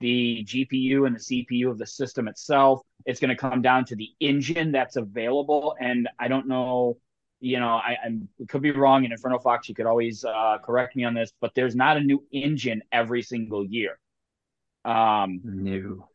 [0.00, 2.80] the GPU and the CPU of the system itself.
[3.06, 6.98] It's going to come down to the engine that's available, and I don't know
[7.40, 9.04] you know, I, I'm could be wrong.
[9.04, 12.00] And Inferno Fox, you could always uh, correct me on this, but there's not a
[12.00, 13.98] new engine every single year.
[14.84, 16.08] Um, No.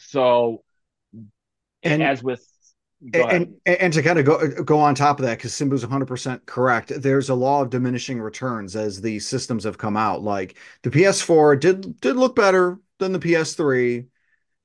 [0.00, 0.62] so
[1.82, 2.46] And- as with.
[3.14, 6.46] And, and and to kind of go go on top of that, because Simbu's 100%
[6.46, 6.92] correct.
[7.02, 10.22] There's a law of diminishing returns as the systems have come out.
[10.22, 14.06] Like the PS4 did did look better than the PS3,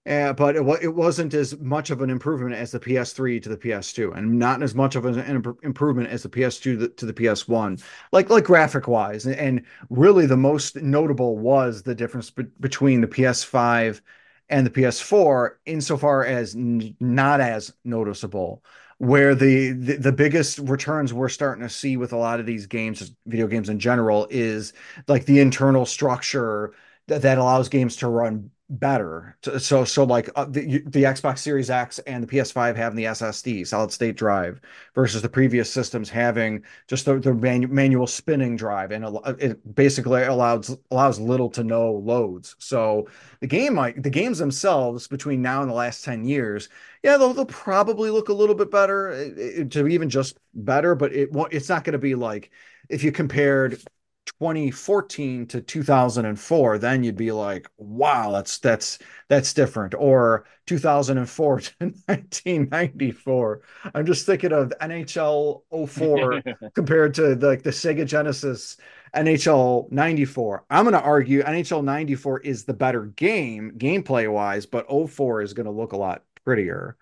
[0.08, 3.58] uh, but it, it wasn't as much of an improvement as the PS3 to the
[3.58, 7.06] PS2, and not as much of an imp- improvement as the PS2 to the, to
[7.06, 7.78] the PS1.
[8.14, 13.02] Like like graphic wise, and, and really the most notable was the difference be- between
[13.02, 14.02] the PS5
[14.50, 18.64] and the PS4 insofar as n- not as noticeable.
[19.00, 22.66] Where the, the the biggest returns we're starting to see with a lot of these
[22.66, 24.74] games, video games in general, is
[25.08, 26.74] like the internal structure
[27.08, 29.38] that, that allows games to run better.
[29.60, 33.64] So so, like uh, the the Xbox Series X and the PS5 having the SSD
[33.64, 34.62] solid state drive
[34.96, 39.06] versus the previous systems having just the, the manu- manual spinning drive and
[39.40, 42.56] it basically allows allows little to no loads.
[42.60, 43.08] So
[43.40, 46.70] the game might the games themselves between now and the last 10 years
[47.04, 50.96] yeah they'll, they'll probably look a little bit better eh, eh, to even just better
[50.96, 52.52] but it won't it's not going to be like
[52.90, 53.82] if you compared
[54.28, 61.74] 2014 to 2004 then you'd be like wow that's that's that's different or 2004 to
[61.80, 63.62] 1994
[63.96, 66.44] i'm just thinking of nhl 04
[66.76, 68.78] compared to like the Sega Genesis
[69.16, 70.66] NHL 94.
[70.70, 75.54] I'm going to argue NHL 94 is the better game gameplay wise, but 04 is
[75.54, 76.98] going to look a lot prettier.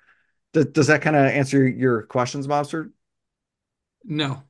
[0.54, 2.92] Does, does that kind of answer your questions, Mobster?
[4.04, 4.44] No.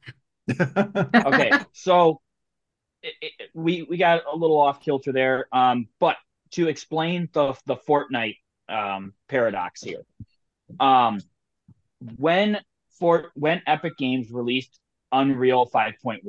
[0.59, 2.21] okay, so
[3.53, 5.47] we we got a little off kilter there.
[5.51, 6.17] Um, but
[6.51, 8.37] to explain the the Fortnite
[8.69, 10.03] um, paradox here,
[10.79, 11.19] um,
[12.17, 12.59] when
[12.99, 14.79] for when Epic Games released
[15.11, 16.21] Unreal 5.1,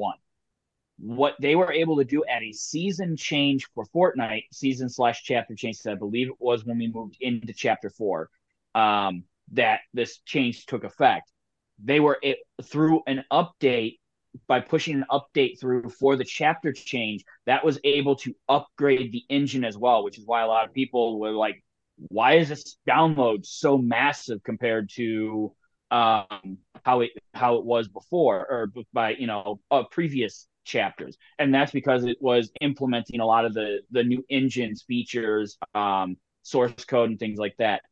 [0.98, 5.54] what they were able to do at a season change for Fortnite, season slash chapter
[5.54, 8.30] change, I believe it was when we moved into chapter four,
[8.74, 11.30] um, that this change took effect.
[11.78, 13.98] they were it, through an update
[14.46, 19.22] by pushing an update through for the chapter change that was able to upgrade the
[19.28, 21.62] engine as well which is why a lot of people were like
[21.96, 25.52] why is this download so massive compared to
[25.90, 31.16] um, how it how it was before or by you know uh, previous chapters?
[31.38, 36.16] And that's because it was implementing a lot of the the new engines features um,
[36.42, 37.82] source code and things like that.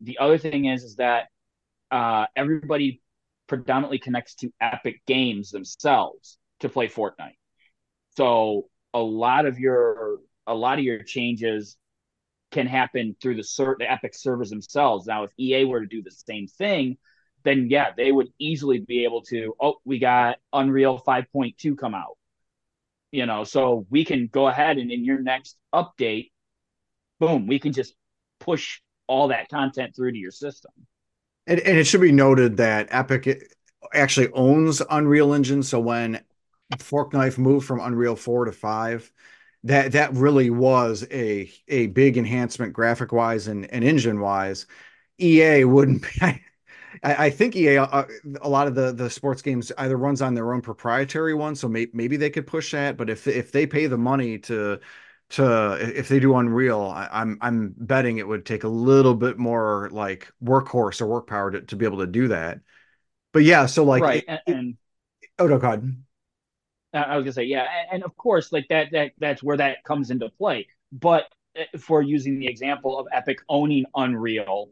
[0.00, 1.28] The other thing is is that
[1.90, 3.02] uh, everybody
[3.50, 7.36] predominantly connects to epic games themselves to play fortnite
[8.16, 11.76] so a lot of your a lot of your changes
[12.50, 16.02] can happen through the, ser- the epic servers themselves now if ea were to do
[16.02, 16.96] the same thing
[17.44, 22.16] then yeah, they would easily be able to, oh, we got Unreal 5.2 come out.
[23.12, 26.30] You know, so we can go ahead and in your next update,
[27.18, 27.94] boom, we can just
[28.38, 30.70] push all that content through to your system.
[31.50, 33.56] And, and it should be noted that Epic
[33.92, 35.64] actually owns Unreal Engine.
[35.64, 36.20] So when
[36.78, 39.12] Fork Knife moved from Unreal 4 to 5,
[39.64, 44.66] that that really was a a big enhancement graphic wise and, and engine wise.
[45.20, 46.08] EA wouldn't be
[47.02, 48.04] I, I think EA, uh,
[48.42, 51.68] a lot of the the sports games either runs on their own proprietary one, so
[51.68, 52.96] may, maybe they could push that.
[52.96, 54.80] But if if they pay the money to
[55.30, 59.38] to if they do Unreal, I, I'm I'm betting it would take a little bit
[59.38, 62.60] more like workhorse or work power to, to be able to do that.
[63.32, 64.76] But yeah, so like right, it, and, and
[65.38, 65.96] oh no, God.
[66.92, 70.10] I was gonna say yeah, and of course, like that that that's where that comes
[70.10, 70.66] into play.
[70.92, 71.26] But
[71.58, 74.70] uh, for using the example of Epic owning Unreal,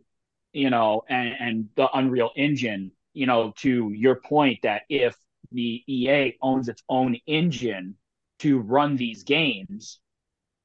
[0.52, 5.16] you know, and, and the Unreal Engine, you know, to your point that if
[5.52, 7.94] the EA owns its own engine
[8.40, 10.00] to run these games,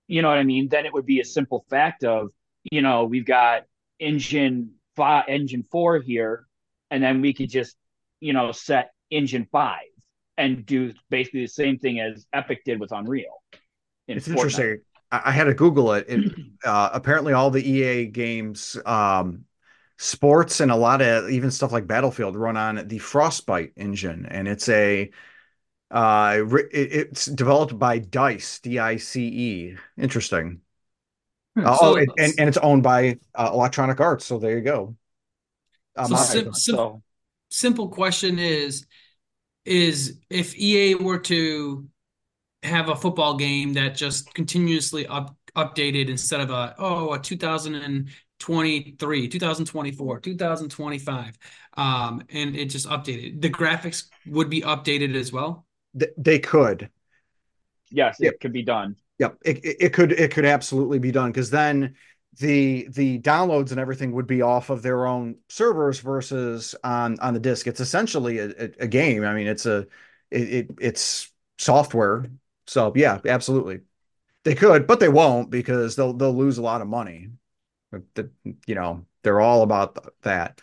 [0.08, 0.68] you know what I mean?
[0.70, 2.30] Then it would be a simple fact of,
[2.72, 3.64] you know, we've got
[4.00, 6.46] engine five, engine four here,
[6.92, 7.76] and then we could just,
[8.20, 9.88] you know, set engine five
[10.38, 13.42] and do basically the same thing as Epic did with Unreal.
[14.08, 14.32] In it's Fortnite.
[14.32, 14.82] interesting.
[15.12, 16.06] I had to Google it.
[16.10, 16.34] it
[16.66, 19.46] uh, apparently, all the EA games um,
[19.98, 24.48] sports and a lot of even stuff like Battlefield run on the Frostbite engine, and
[24.48, 25.12] it's a
[25.94, 29.76] uh, it's developed by Dice, D-I-C-E.
[29.98, 30.62] Interesting.
[31.56, 34.26] Hmm, uh, so, oh, it, and and it's owned by uh, Electronic Arts.
[34.26, 34.96] So there you go.
[35.96, 37.04] Um, so sim- sim-
[37.50, 38.88] simple question is
[39.66, 41.88] is if EA were to
[42.64, 47.76] have a football game that just continuously up updated instead of a oh a 2000
[47.76, 51.38] and 23, 2024, 2025.
[51.78, 53.42] Um, and it just updated.
[53.42, 55.66] The graphics would be updated as well.
[55.94, 56.90] They could.
[57.90, 58.40] Yes, it yep.
[58.40, 58.96] could be done.
[59.20, 59.38] Yep.
[59.46, 61.96] It, it could it could absolutely be done because then
[62.40, 67.34] the the downloads and everything would be off of their own servers versus on on
[67.34, 67.68] the disk.
[67.68, 69.24] It's essentially a, a game.
[69.24, 69.88] I mean, it's a
[70.32, 72.26] it, it it's software.
[72.66, 73.82] So yeah, absolutely.
[74.44, 77.30] They could, but they won't because they'll they'll lose a lot of money
[78.16, 78.30] that
[78.66, 80.60] you know they're all about that.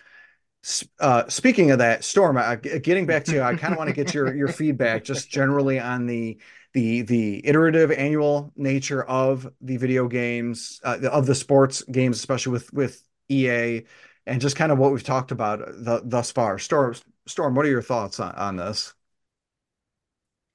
[0.98, 3.94] Uh, speaking of that, Storm, uh, getting back to you, I kind of want to
[3.94, 6.38] get your your feedback just generally on the
[6.74, 12.52] the the iterative annual nature of the video games uh, of the sports games, especially
[12.52, 13.82] with with EA,
[14.26, 16.58] and just kind of what we've talked about the, thus far.
[16.58, 16.94] Storm,
[17.26, 18.92] Storm, what are your thoughts on, on this?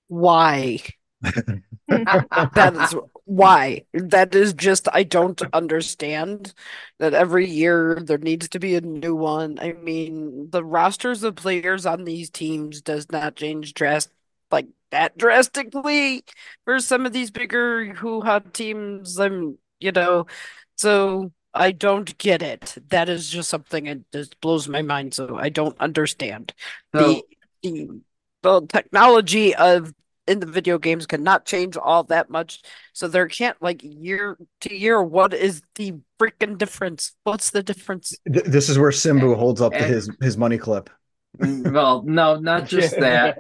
[0.08, 0.80] Why?
[1.22, 2.96] that is
[3.26, 3.86] why.
[3.94, 6.54] That is just I don't understand
[7.00, 9.60] that every year there needs to be a new one.
[9.60, 14.14] I mean, the rosters of players on these teams does not change drastic
[14.52, 16.24] like that drastically
[16.66, 19.20] for some of these bigger who hot teams.
[19.20, 20.28] I'm you know,
[20.76, 22.78] so I don't get it.
[22.90, 25.14] That is just something that just blows my mind.
[25.14, 26.54] So I don't understand
[26.94, 27.24] the
[27.64, 28.02] the
[28.44, 29.94] the technology of
[30.28, 32.62] in the video games cannot change all that much.
[32.94, 35.02] So there can't like year to year.
[35.02, 37.14] What is the freaking difference?
[37.24, 38.14] What's the difference?
[38.26, 40.90] This is where Simbu holds up and, his his money clip.
[41.38, 43.38] Mm, well, no, not just that.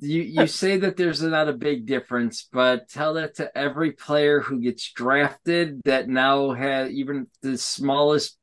[0.00, 4.40] You you say that there's not a big difference, but tell that to every player
[4.40, 8.36] who gets drafted that now has even the smallest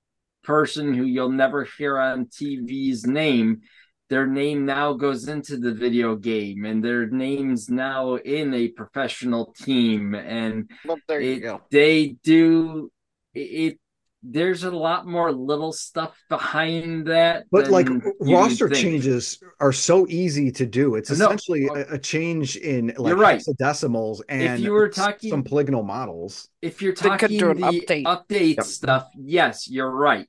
[0.44, 3.62] person who you'll never hear on TV's name
[4.10, 9.54] their name now goes into the video game and their names now in a professional
[9.62, 11.62] team and well, there it, you go.
[11.72, 12.92] they do
[13.34, 13.80] it, it,
[14.28, 17.88] there's a lot more little stuff behind that but like
[18.20, 23.10] roster changes are so easy to do it's essentially no, a, a, change in like
[23.10, 23.44] you're right.
[23.60, 28.56] decimals and if you were talking some polygonal models if you're talking the update, update
[28.56, 28.66] yep.
[28.66, 30.28] stuff yes you're right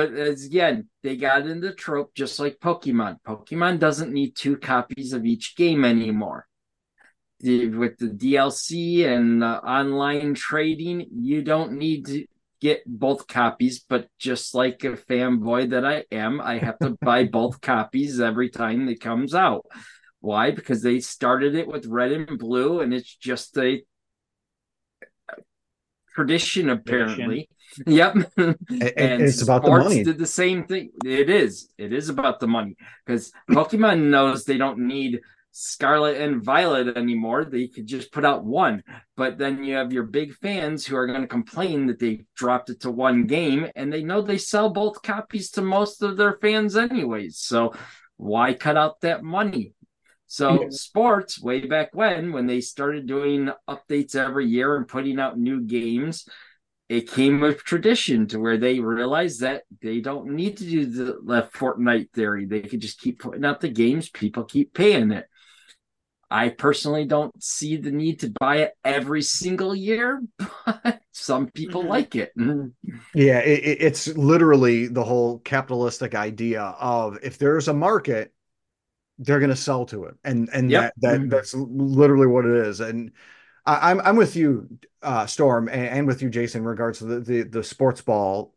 [0.00, 3.18] but as again, they got in the trope just like Pokemon.
[3.26, 6.46] Pokemon doesn't need two copies of each game anymore.
[7.42, 12.24] With the DLC and uh, online trading, you don't need to
[12.62, 13.84] get both copies.
[13.86, 18.48] But just like a fanboy that I am, I have to buy both copies every
[18.48, 19.66] time it comes out.
[20.20, 20.50] Why?
[20.50, 23.82] Because they started it with red and blue, and it's just a
[26.14, 27.50] tradition apparently.
[27.86, 28.32] Yep.
[28.36, 28.56] and
[29.22, 30.04] it's about the money.
[30.04, 30.90] Did the same thing.
[31.04, 31.68] It is.
[31.78, 35.20] It is about the money because Pokemon knows they don't need
[35.52, 37.44] Scarlet and Violet anymore.
[37.44, 38.82] They could just put out one.
[39.16, 42.70] But then you have your big fans who are going to complain that they dropped
[42.70, 46.38] it to one game and they know they sell both copies to most of their
[46.40, 47.38] fans anyways.
[47.38, 47.74] So
[48.16, 49.74] why cut out that money?
[50.26, 55.36] So sports way back when when they started doing updates every year and putting out
[55.36, 56.28] new games,
[57.02, 61.48] came with tradition to where they realized that they don't need to do the, the
[61.54, 62.46] Fortnite theory.
[62.46, 65.26] They could just keep putting out the games, people keep paying it.
[66.28, 70.20] I personally don't see the need to buy it every single year,
[70.66, 71.90] but some people mm-hmm.
[71.90, 72.32] like it.
[73.14, 78.32] Yeah, it, it's literally the whole capitalistic idea of if there's a market,
[79.18, 80.82] they're going to sell to it, and and yep.
[80.82, 81.28] that that mm-hmm.
[81.28, 82.80] that's literally what it is.
[82.80, 83.12] And
[83.70, 84.68] I, am I'm, I'm with you,
[85.02, 88.54] uh, Storm, and, and, with you, Jason, in regards to the the, the sports ball,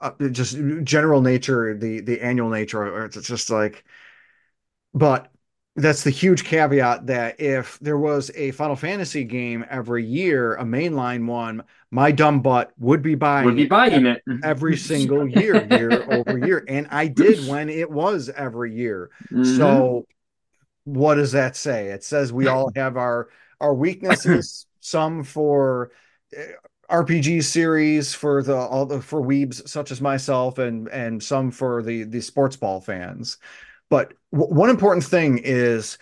[0.00, 3.04] uh, just general nature, the the annual nature.
[3.06, 3.84] It's just like,
[4.92, 5.30] but
[5.76, 10.64] that's the huge caveat that if there was a Final Fantasy game every year, a
[10.64, 14.40] mainline one, my dumb butt would be buying would be buying it, it.
[14.44, 19.10] every single year, year over year, and I did when it was every year.
[19.32, 19.56] Mm-hmm.
[19.56, 20.06] So,
[20.84, 21.88] what does that say?
[21.88, 23.28] It says we all have our
[23.60, 24.66] our weaknesses.
[24.80, 25.92] some for
[26.34, 26.52] eh,
[26.90, 31.82] RPG series for the all the for weebs such as myself, and and some for
[31.82, 33.38] the the sports ball fans.
[33.88, 35.98] But w- one important thing is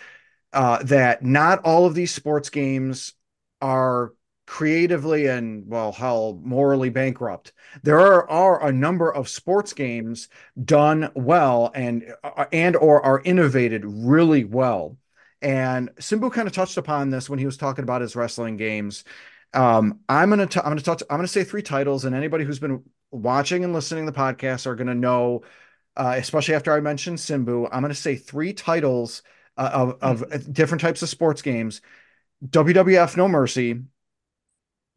[0.52, 3.12] uh, that not all of these sports games
[3.60, 4.12] are
[4.46, 7.52] creatively and well hell morally bankrupt
[7.82, 10.28] there are, are a number of sports games
[10.64, 14.96] done well and uh, and or are innovated really well
[15.40, 19.04] and simbu kind of touched upon this when he was talking about his wrestling games
[19.54, 22.58] um, i'm gonna t- i'm gonna touch i'm gonna say three titles and anybody who's
[22.58, 25.42] been watching and listening to the podcast are gonna know
[25.98, 27.68] uh, especially after I mentioned Simbu.
[27.70, 29.22] I'm going to say three titles
[29.56, 30.52] uh, of, of mm-hmm.
[30.52, 31.82] different types of sports games
[32.46, 33.82] WWF No Mercy,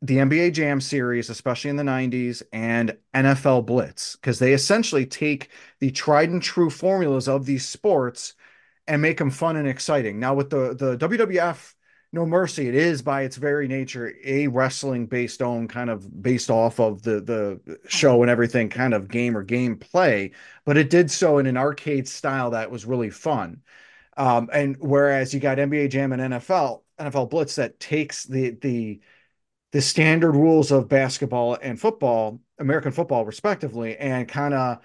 [0.03, 5.49] the NBA Jam series, especially in the 90s, and NFL Blitz, because they essentially take
[5.79, 8.35] the tried and true formulas of these sports
[8.87, 10.19] and make them fun and exciting.
[10.19, 11.73] Now, with the, the WWF
[12.13, 16.49] no Mercy, it is by its very nature a wrestling based on kind of based
[16.49, 20.31] off of the the show and everything kind of game or game play,
[20.65, 23.61] but it did so in an arcade style that was really fun.
[24.17, 28.99] Um, and whereas you got NBA Jam and NFL NFL Blitz that takes the the
[29.71, 34.79] the standard rules of basketball and football, American football respectively, and kind of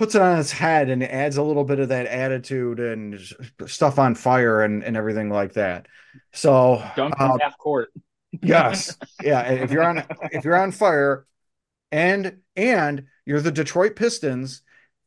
[0.00, 3.20] puts it on its head and adds a little bit of that attitude and
[3.66, 5.88] stuff on fire and, and everything like that.
[6.32, 7.90] So don't um, half court.
[8.40, 8.96] yes.
[9.22, 9.42] Yeah.
[9.42, 11.26] If you're on if you're on fire
[11.92, 14.62] and and you're the Detroit Pistons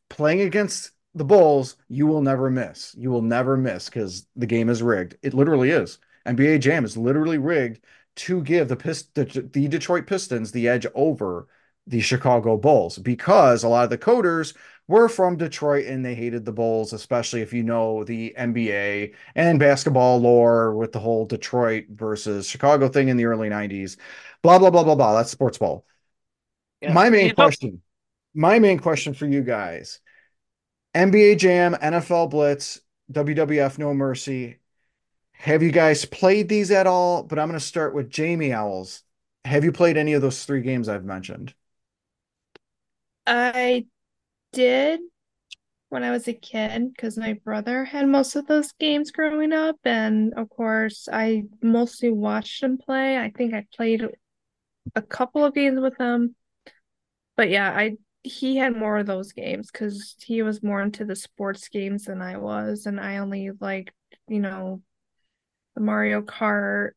[0.08, 2.94] playing against the Bulls, you will never miss.
[2.96, 5.16] You will never miss because the game is rigged.
[5.24, 5.98] It literally is.
[6.24, 7.80] NBA Jam is literally rigged
[8.14, 11.48] to give the Pist- the, the Detroit Pistons the edge over
[11.86, 14.54] the Chicago Bulls because a lot of the coders
[14.86, 19.58] were from Detroit and they hated the Bulls, especially if you know the NBA and
[19.58, 23.96] basketball lore with the whole Detroit versus Chicago thing in the early 90s.
[24.42, 25.14] Blah, blah, blah, blah, blah.
[25.14, 25.86] That's sports ball.
[26.80, 26.92] Yeah.
[26.92, 27.80] My main question,
[28.34, 30.00] my main question for you guys
[30.94, 32.80] NBA Jam, NFL Blitz,
[33.10, 34.58] WWF No Mercy.
[35.32, 37.22] Have you guys played these at all?
[37.22, 39.02] But I'm going to start with Jamie Owls.
[39.44, 41.54] Have you played any of those three games I've mentioned?
[43.26, 43.86] I
[44.54, 45.00] did
[45.88, 49.76] when I was a kid because my brother had most of those games growing up.
[49.84, 53.18] And of course, I mostly watched him play.
[53.18, 54.04] I think I played
[54.94, 56.34] a couple of games with him.
[57.36, 61.14] But yeah, I he had more of those games because he was more into the
[61.14, 62.86] sports games than I was.
[62.86, 63.92] And I only like,
[64.28, 64.80] you know,
[65.74, 66.92] the Mario Kart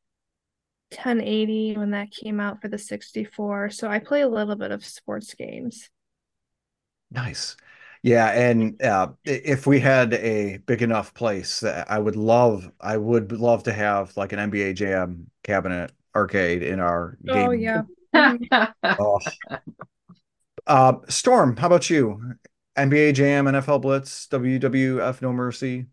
[0.92, 3.72] 1080 when that came out for the 64.
[3.72, 5.90] So I play a little bit of sports games.
[7.12, 7.56] Nice.
[8.04, 13.32] Yeah, and uh, if we had a big enough place, I would love, I would
[13.32, 17.60] love to have like an NBA Jam cabinet arcade in our oh, game.
[18.14, 18.68] yeah.
[18.84, 19.20] oh.
[20.68, 22.36] uh, Storm, how about you?
[22.78, 25.88] NBA Jam, NFL Blitz, WWF No Mercy.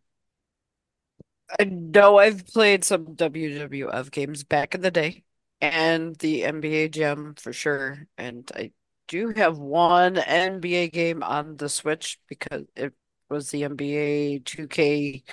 [1.58, 5.24] I know I've played some WWF games back in the day
[5.60, 8.06] and the NBA Jam for sure.
[8.18, 8.72] And I
[9.08, 12.92] do you have one NBA game on the Switch because it
[13.28, 15.24] was the NBA 2K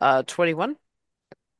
[0.00, 0.76] uh 21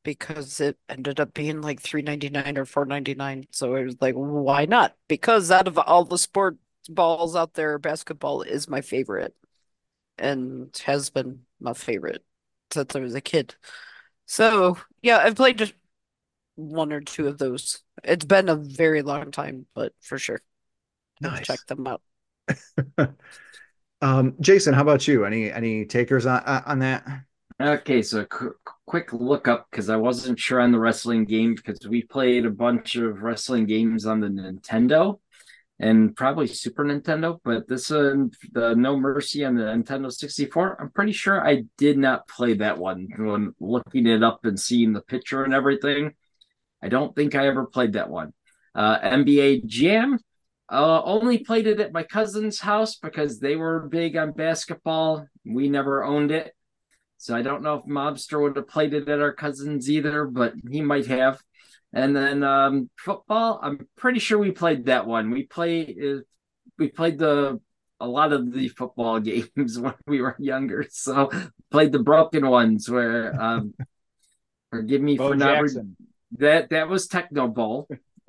[0.02, 4.96] because it ended up being like 3.99 or 4.99 so it was like why not?
[5.08, 6.58] Because out of all the sport
[6.88, 9.34] balls out there basketball is my favorite
[10.18, 12.24] and has been my favorite
[12.72, 13.54] since I was a kid.
[14.26, 15.74] So yeah I've played just
[16.56, 17.82] one or two of those.
[18.04, 20.42] It's been a very long time but for sure
[21.20, 21.46] Nice.
[21.46, 22.02] check them out
[24.02, 25.24] Um, Jason, how about you?
[25.24, 27.06] Any any takers on on that?
[27.62, 28.54] Okay, so qu-
[28.84, 32.50] quick look up because I wasn't sure on the wrestling game because we played a
[32.50, 35.20] bunch of wrestling games on the Nintendo
[35.78, 38.14] and probably Super Nintendo, but this uh,
[38.52, 40.82] the No Mercy on the Nintendo 64.
[40.82, 44.92] I'm pretty sure I did not play that one when looking it up and seeing
[44.92, 46.12] the picture and everything.
[46.82, 48.34] I don't think I ever played that one.
[48.74, 50.18] Uh, NBA Jam.
[50.70, 55.26] Uh, only played it at my cousin's house because they were big on basketball.
[55.44, 56.54] We never owned it.
[57.18, 60.54] So I don't know if Mobster would have played it at our cousin's either, but
[60.70, 61.40] he might have.
[61.92, 65.30] And then um, football, I'm pretty sure we played that one.
[65.30, 66.20] We play uh,
[66.78, 67.60] we played the
[68.00, 70.86] a lot of the football games when we were younger.
[70.90, 71.30] So
[71.70, 73.74] played the broken ones where um
[74.70, 75.82] forgive me Bo for not re-
[76.38, 77.88] that that was Tecmo Bowl.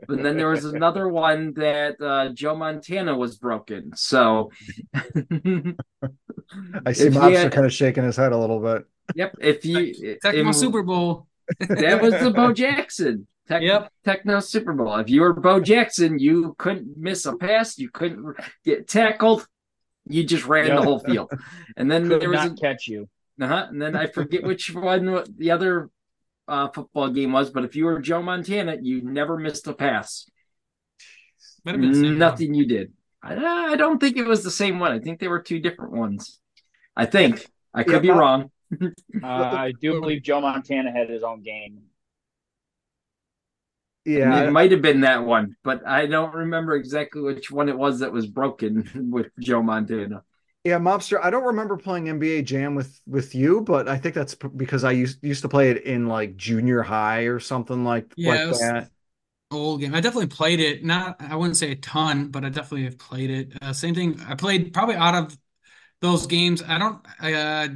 [0.10, 3.92] And then there was another one that uh, Joe Montana was broken.
[3.96, 4.52] So
[6.86, 8.86] I see If he Mobster had- kind of shaking his head a little bit.
[9.16, 9.36] Yep.
[9.40, 11.28] If you Tecmo in- Super Bowl.
[11.60, 13.28] that was the Bo Jackson.
[13.48, 13.92] Tech, Yep.
[14.06, 14.96] Tecmo Super Bowl.
[14.96, 17.78] If you were Bo Jackson, you couldn't miss a pass.
[17.78, 19.46] You couldn't get tackled.
[20.08, 20.78] You just ran Yep.
[20.78, 21.32] the whole field.
[21.78, 23.08] And then Could there was not catch you.
[23.40, 25.90] uh-huh, and then I forget which one the other
[26.48, 30.30] uh, football game was, but if you were Joe Montana, you never missed a pass.
[31.64, 32.20] Might have been the same one.
[32.20, 32.94] Nothing you did.
[33.24, 33.36] I,
[33.74, 34.92] I don't think it was the same one.
[34.92, 36.40] I think they were two different ones.
[36.96, 37.48] I think.
[37.74, 38.52] I could Yeah, be Bob- wrong.
[39.24, 41.84] Uh, I do believe Joe Montana had his own game.
[44.06, 47.78] Yeah, it might have been that one, but I don't remember exactly which one it
[47.78, 50.24] was that was broken with Joe Montana.
[50.66, 51.20] Yeah, Mobster.
[51.24, 54.84] I don't remember playing NBA Jam with with you, but I think that's p- because
[54.84, 58.40] I used used to play it in like junior high or something like Yeah, like
[58.42, 58.92] it was- that.
[59.52, 59.94] old game.
[59.96, 60.84] I definitely played it.
[60.84, 63.54] Not, I wouldn't say a ton, but I definitely have played it.
[63.62, 64.20] Uh, same thing.
[64.28, 65.38] I played probably out of
[66.02, 66.62] those games.
[66.68, 67.06] I don't.
[67.22, 67.68] Uh,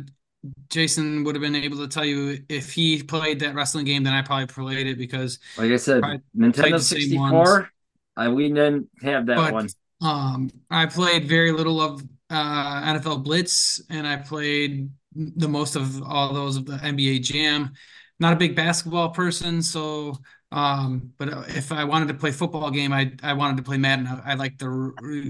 [0.69, 4.13] Jason would have been able to tell you if he played that wrestling game, then
[4.13, 5.37] I probably played it because.
[5.57, 7.69] Like I said, Probably Nintendo 64,
[8.17, 9.67] uh, we didn't have that But- one.
[10.01, 16.01] Um, I played very little of uh, NFL Blitz, and I played the most of
[16.03, 17.73] all those of the NBA Jam.
[18.19, 20.17] Not a big basketball person, so
[20.51, 24.07] um, but if I wanted to play football game, I I wanted to play Madden.
[24.07, 24.67] I, I like the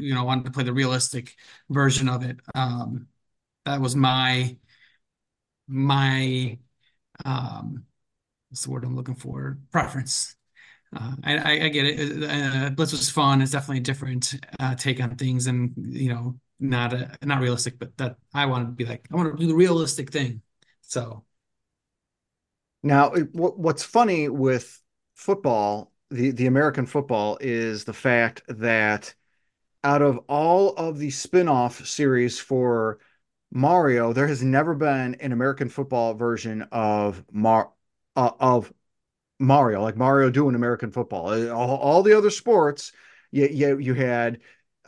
[0.01, 1.35] you know wanted to play the realistic
[1.69, 2.39] version of it.
[2.55, 3.07] Um,
[3.65, 4.57] that was my
[5.67, 6.57] my
[7.25, 7.85] um,
[8.49, 9.59] what's the word I'm looking for?
[9.71, 10.35] Preference.
[10.95, 12.23] Uh, I, I I get it.
[12.29, 13.41] Uh, Blitz was fun.
[13.41, 17.79] It's definitely a different uh, take on things, and you know, not a, not realistic.
[17.79, 20.41] But that I want to be like, I want to do the realistic thing.
[20.81, 21.23] So
[22.81, 24.81] Now, what's funny with
[25.15, 29.13] football, the, the American football, is the fact that
[29.83, 32.99] out of all of the spin-off series for
[33.51, 37.71] Mario, there has never been an American football version of Mar
[38.15, 38.71] uh, of
[39.39, 41.29] Mario, like Mario doing American football.
[41.29, 42.91] Uh, All, all the other sports,
[43.31, 44.39] you, you, you had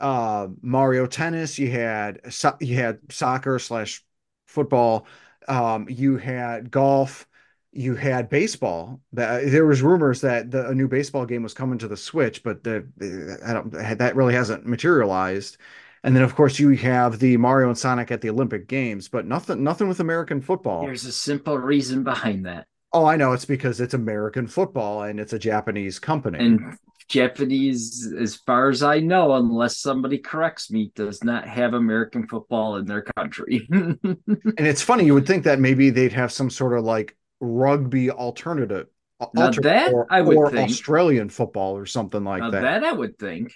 [0.02, 4.04] uh, Mario tennis, you had so, you had soccer slash
[4.46, 5.06] football,
[5.48, 7.26] um, you had golf,
[7.72, 9.00] you had baseball.
[9.12, 12.64] There was rumors that the, a new baseball game was coming to the Switch, but
[12.64, 15.56] the I don't that really hasn't materialized.
[16.04, 19.24] And then of course you have the Mario and Sonic at the Olympic Games, but
[19.24, 20.82] nothing nothing with American football.
[20.84, 22.66] There's a simple reason behind that.
[22.92, 26.40] Oh, I know it's because it's American football and it's a Japanese company.
[26.40, 26.76] And
[27.08, 32.76] Japanese, as far as I know, unless somebody corrects me, does not have American football
[32.76, 33.68] in their country.
[33.72, 38.10] And it's funny, you would think that maybe they'd have some sort of like rugby
[38.10, 38.86] alternative,
[39.18, 40.70] alter- that or, I would or think.
[40.70, 42.62] Australian football or something like Now that.
[42.62, 43.52] that I would think.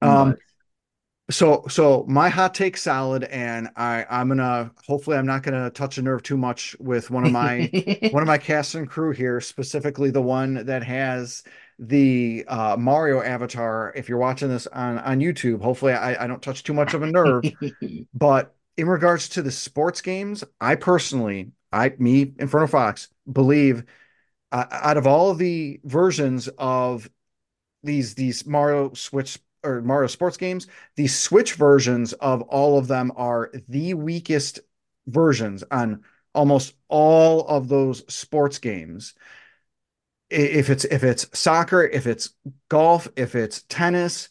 [0.00, 0.38] Um, But-
[1.30, 5.96] So, so my hot take salad, and I, I'm gonna hopefully I'm not gonna touch
[5.96, 7.70] a nerve too much with one of my
[8.10, 11.42] one of my cast and crew here, specifically the one that has
[11.88, 13.92] the uh, Mario avatar.
[13.96, 17.02] If you're watching this on on YouTube, hopefully I, I don't touch too much of
[17.02, 17.44] a nerve.
[18.14, 23.84] But in regards to the sports games, I personally, I me Inferno Fox believe
[24.52, 27.10] uh, out of all the versions of
[27.82, 30.66] these these Mario Switch or Mario sports games,
[30.96, 34.60] the Switch versions of all of them are the weakest
[35.06, 36.04] versions on
[36.34, 39.14] almost all of those sports games.
[40.32, 42.30] If it's if it's soccer, if it's
[42.68, 44.28] golf, if it's tennis,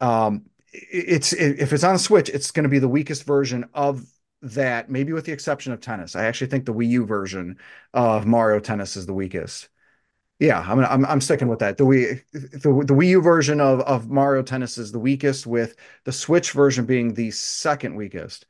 [0.00, 4.04] um, it's if it's on the Switch, it's going to be the weakest version of
[4.42, 6.14] that, maybe with the exception of tennis.
[6.14, 7.58] I actually think the Wii U version
[7.94, 9.68] of Mario Tennis is the weakest.
[10.38, 11.78] Yeah, I'm I'm I'm sticking with that.
[11.78, 15.74] The Wii the, the Wii U version of of Mario Tennis is the weakest, with
[16.04, 18.46] the Switch version being the second weakest.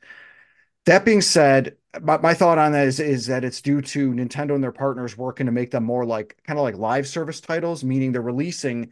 [0.85, 4.55] That being said, my, my thought on that is is that it's due to Nintendo
[4.55, 7.83] and their partners working to make them more like kind of like live service titles,
[7.83, 8.91] meaning they're releasing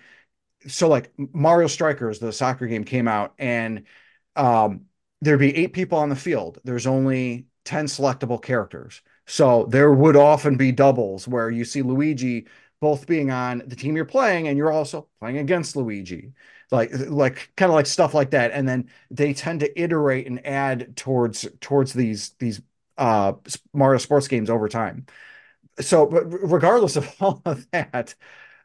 [0.67, 3.83] so like Mario Strikers, the soccer game came out, and
[4.35, 4.85] um,
[5.21, 6.59] there'd be eight people on the field.
[6.63, 9.01] There's only 10 selectable characters.
[9.27, 12.47] So there would often be doubles where you see Luigi
[12.79, 16.33] both being on the team you're playing and you're also playing against Luigi.
[16.71, 18.51] Like like kind of like stuff like that.
[18.51, 22.61] And then they tend to iterate and add towards towards these these
[22.97, 23.33] uh
[23.73, 25.05] Mario sports games over time.
[25.79, 28.15] So but regardless of all of that,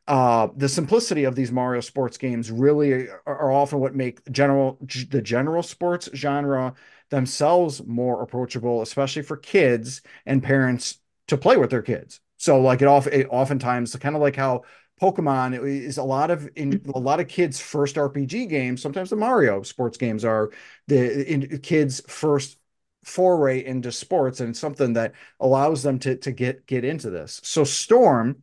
[0.08, 4.78] uh, the simplicity of these Mario sports games really are, often what make general
[5.10, 6.74] the general sports genre
[7.10, 12.20] themselves more approachable, especially for kids and parents to play with their kids.
[12.38, 14.62] So like it, off, it oftentimes kind of like how
[15.00, 18.82] Pokemon is a lot of in a lot of kids' first RPG games.
[18.82, 20.50] Sometimes the Mario sports games are
[20.88, 22.58] the in, kids' first
[23.04, 27.40] foray into sports, and something that allows them to to get get into this.
[27.44, 28.42] So Storm,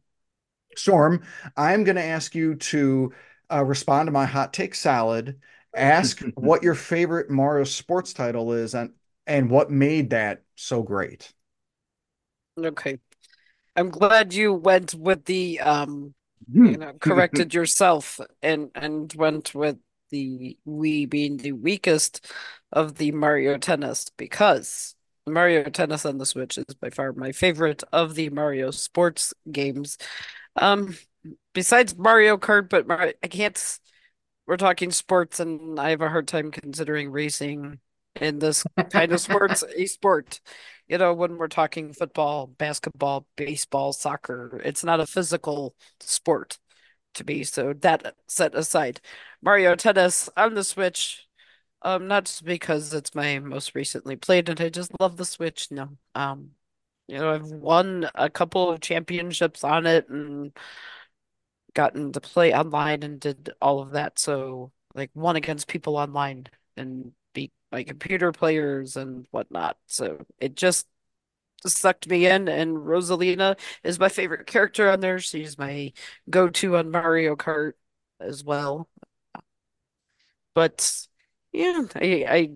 [0.76, 1.24] Storm,
[1.58, 3.14] I'm going to ask you to
[3.52, 5.40] uh, respond to my hot take salad.
[5.76, 8.92] Ask what your favorite Mario sports title is, and
[9.28, 11.32] and what made that so great.
[12.58, 13.00] Okay.
[13.76, 16.14] I'm glad you went with the um
[16.52, 19.78] you know corrected yourself and and went with
[20.10, 22.32] the Wii being the weakest
[22.72, 24.96] of the Mario Tennis because
[25.28, 29.98] Mario Tennis on the Switch is by far my favorite of the Mario sports games.
[30.56, 30.98] Um
[31.54, 33.80] besides Mario Kart, but Mario, I can't
[34.48, 37.80] we're talking sports and I have a hard time considering racing
[38.20, 40.42] in this kind of sports a sport
[40.90, 46.58] you know, when we're talking football, basketball, baseball, soccer, it's not a physical sport
[47.14, 47.44] to me.
[47.44, 49.00] So that set aside,
[49.42, 51.28] Mario Tennis on the Switch,
[51.82, 55.72] um, not just because it's my most recently played and I just love the Switch.
[55.72, 56.52] No, um,
[57.08, 60.52] you know, I've won a couple of championships on it and
[61.74, 64.20] gotten to play online and did all of that.
[64.20, 69.78] So like won against people online and beat my computer players and whatnot.
[69.88, 70.88] So it just
[71.66, 72.48] sucked me in.
[72.48, 75.20] And Rosalina is my favorite character on there.
[75.20, 75.94] She's my
[76.30, 77.74] go-to on Mario Kart
[78.20, 78.90] as well.
[80.54, 81.08] But
[81.52, 82.50] yeah, I, I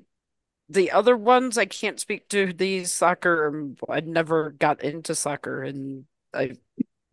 [0.70, 3.72] the other ones I can't speak to the soccer.
[3.90, 6.54] I never got into soccer, and I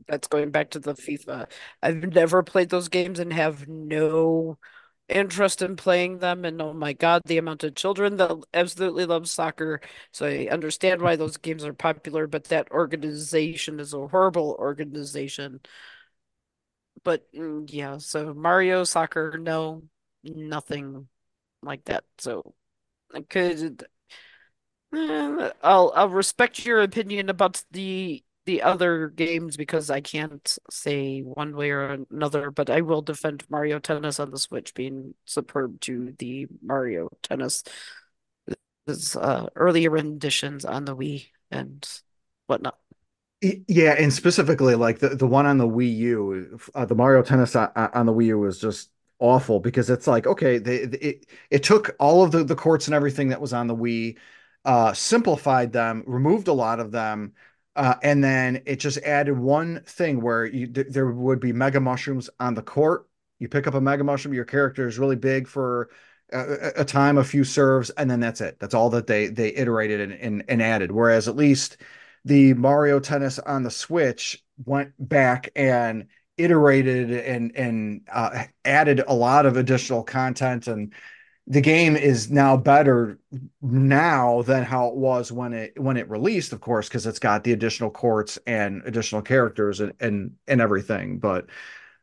[0.09, 1.51] that's going back to the FIFA.
[1.83, 4.59] I've never played those games and have no
[5.09, 9.29] interest in playing them and oh my god the amount of children that absolutely love
[9.29, 9.81] soccer
[10.13, 15.61] so i understand why those games are popular but that organization is a horrible organization
[17.03, 19.83] but mm, yeah so mario soccer no
[20.25, 21.09] nothing
[21.63, 22.55] like that so
[23.29, 23.85] could
[24.95, 31.21] eh, i'll i'll respect your opinion about the the other games because I can't say
[31.21, 35.81] one way or another, but I will defend Mario Tennis on the Switch being superb
[35.83, 37.63] to the Mario Tennis
[39.17, 41.89] uh, earlier renditions on the Wii and
[42.47, 42.79] whatnot.
[43.41, 47.55] Yeah, and specifically like the, the one on the Wii U, uh, the Mario Tennis
[47.57, 48.91] on, on the Wii U was just
[49.21, 52.95] awful because it's like okay, they, it it took all of the the courts and
[52.95, 54.17] everything that was on the Wii,
[54.65, 57.33] uh, simplified them, removed a lot of them,
[57.77, 61.81] uh, and then it just added one thing where you th- there would be mega
[61.81, 63.07] mushrooms on the court.
[63.39, 65.91] You pick up a mega mushroom, your character is really big for
[66.33, 68.59] a, a time, a few serves, and then that's it.
[68.61, 70.93] That's all that they they iterated and, and, and added.
[70.93, 71.79] Whereas at least
[72.25, 76.07] the Mario Tennis on the Switch went back and
[76.37, 80.93] iterated and and uh, added a lot of additional content and
[81.47, 83.19] the game is now better
[83.63, 87.45] now than how it was when it when it released of course because it's got
[87.45, 91.47] the additional courts and additional characters and and, and everything but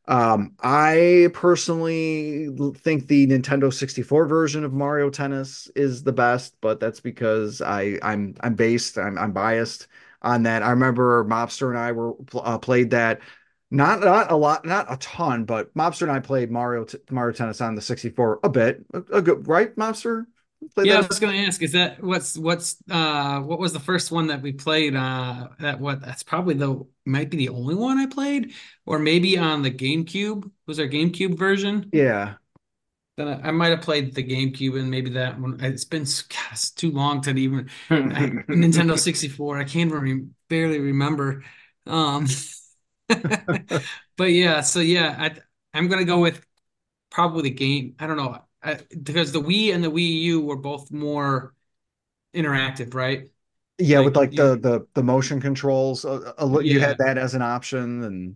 [0.08, 2.48] Um, I personally
[2.78, 8.00] think the Nintendo 64 version of Mario Tennis is the best, but that's because I
[8.02, 9.88] I'm I'm based I'm I'm biased
[10.22, 10.64] on that.
[10.64, 13.20] I remember Mobster and I were uh, played that
[13.70, 17.62] not not a lot, not a ton, but Mobster and I played Mario Mario Tennis
[17.62, 18.86] on the 64 a bit.
[18.94, 20.26] A, a good right, Mobster?
[20.74, 23.80] Played yeah, I was going to ask, is that what's what's uh what was the
[23.80, 24.96] first one that we played?
[24.96, 28.54] Uh, that what that's probably the might be the only one I played,
[28.86, 31.90] or maybe on the GameCube was our GameCube version.
[31.94, 32.36] Yeah,
[33.18, 35.60] then I, I might have played the GameCube and maybe that one.
[35.62, 37.96] It's been God, it's too long to even I,
[38.50, 39.60] Nintendo sixty four.
[39.60, 41.44] I can't re- barely remember.
[41.86, 42.28] Um,
[44.18, 46.46] but yeah, so yeah, I I'm gonna go with
[47.10, 47.96] probably the game.
[48.00, 48.44] I don't know
[49.04, 51.54] because the Wii and the Wii U were both more
[52.34, 53.30] interactive, right?
[53.80, 56.88] Yeah, like, with like you, the the the motion controls, uh, uh, you yeah.
[56.88, 58.36] had that as an option, and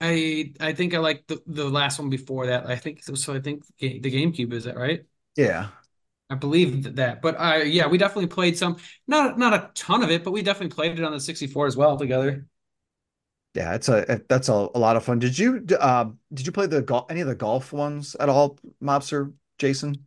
[0.00, 2.66] I I think I like the the last one before that.
[2.66, 3.34] I think so.
[3.34, 5.04] I think the GameCube is that right?
[5.36, 5.70] Yeah,
[6.30, 7.20] I believe that.
[7.22, 10.42] But I yeah, we definitely played some, not not a ton of it, but we
[10.42, 12.46] definitely played it on the 64 as well together.
[13.54, 15.18] Yeah, it's a that's a, a lot of fun.
[15.18, 18.58] Did you uh, did you play the golf any of the golf ones at all,
[18.82, 19.32] Mobster?
[19.58, 20.06] Jason?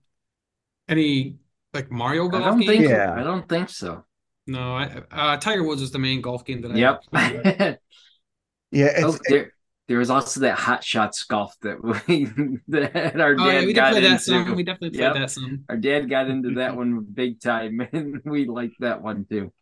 [0.89, 1.38] Any
[1.74, 2.43] like Mario golf?
[2.43, 2.68] I don't game?
[2.68, 2.89] think.
[2.89, 4.04] Yeah, I don't think so.
[4.48, 6.76] No, I, uh, Tiger Woods is the main golf game that I.
[6.76, 7.04] Yep.
[8.72, 8.93] yeah.
[9.04, 9.52] Oh, there,
[9.88, 12.26] there was also that Hot Shots golf that we
[12.68, 14.10] that our dad oh, yeah, we got into.
[14.10, 14.56] That song.
[14.56, 15.14] We definitely played yep.
[15.16, 15.60] that song.
[15.70, 19.54] Our dad got into that one big time, and we liked that one too.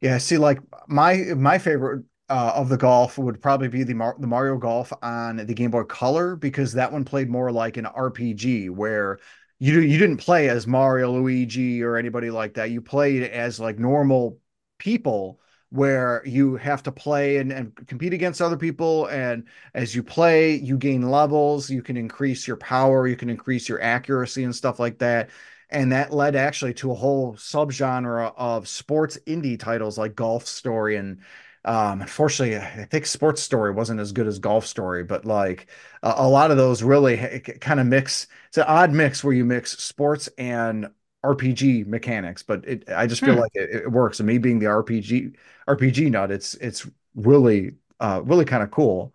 [0.00, 0.18] Yeah.
[0.18, 4.26] See, like my my favorite uh, of the golf would probably be the Mar- the
[4.26, 8.70] Mario Golf on the Game Boy Color because that one played more like an RPG
[8.70, 9.18] where
[9.58, 12.70] you you didn't play as Mario, Luigi, or anybody like that.
[12.70, 14.40] You played as like normal
[14.78, 20.02] people where you have to play and, and compete against other people and as you
[20.02, 24.54] play you gain levels you can increase your power you can increase your accuracy and
[24.54, 25.28] stuff like that
[25.70, 30.96] and that led actually to a whole subgenre of sports indie titles like golf story
[30.96, 31.18] and
[31.66, 35.66] um, unfortunately, I think Sports Story wasn't as good as Golf Story, but like
[36.04, 38.28] a, a lot of those really kind of mix.
[38.48, 40.88] It's an odd mix where you mix sports and
[41.24, 43.40] RPG mechanics, but it, I just feel hmm.
[43.40, 44.20] like it, it, works.
[44.20, 45.34] And me being the RPG
[45.68, 49.12] RPG nut, it's it's really uh, really kind of cool.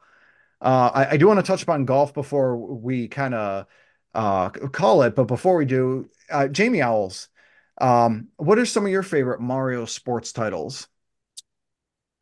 [0.59, 3.65] Uh, I, I, do want to touch upon golf before we kind of
[4.13, 7.29] uh, call it, but before we do, uh, Jamie Owls,
[7.79, 10.87] um, what are some of your favorite Mario sports titles?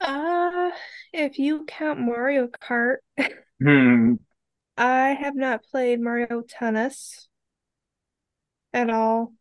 [0.01, 0.71] Uh,
[1.13, 2.97] if you count Mario Kart,
[3.61, 4.13] Hmm.
[4.77, 7.27] I have not played Mario Tennis
[8.73, 9.33] at all.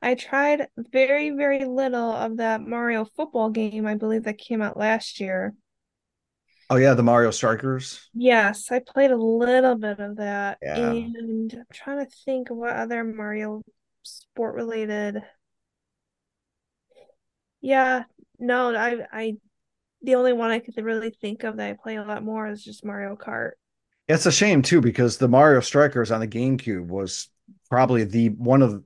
[0.00, 4.76] I tried very, very little of that Mario football game, I believe that came out
[4.76, 5.54] last year.
[6.68, 8.08] Oh yeah, the Mario Strikers.
[8.12, 10.58] Yes, I played a little bit of that.
[10.62, 10.92] Yeah.
[10.92, 13.62] And I'm trying to think of what other Mario
[14.02, 15.22] sport related.
[17.60, 18.04] Yeah,
[18.38, 19.36] no, I I
[20.06, 22.64] the only one I could really think of that I play a lot more is
[22.64, 23.52] just Mario Kart.
[24.08, 27.28] It's a shame too because the Mario Strikers on the GameCube was
[27.68, 28.82] probably the one of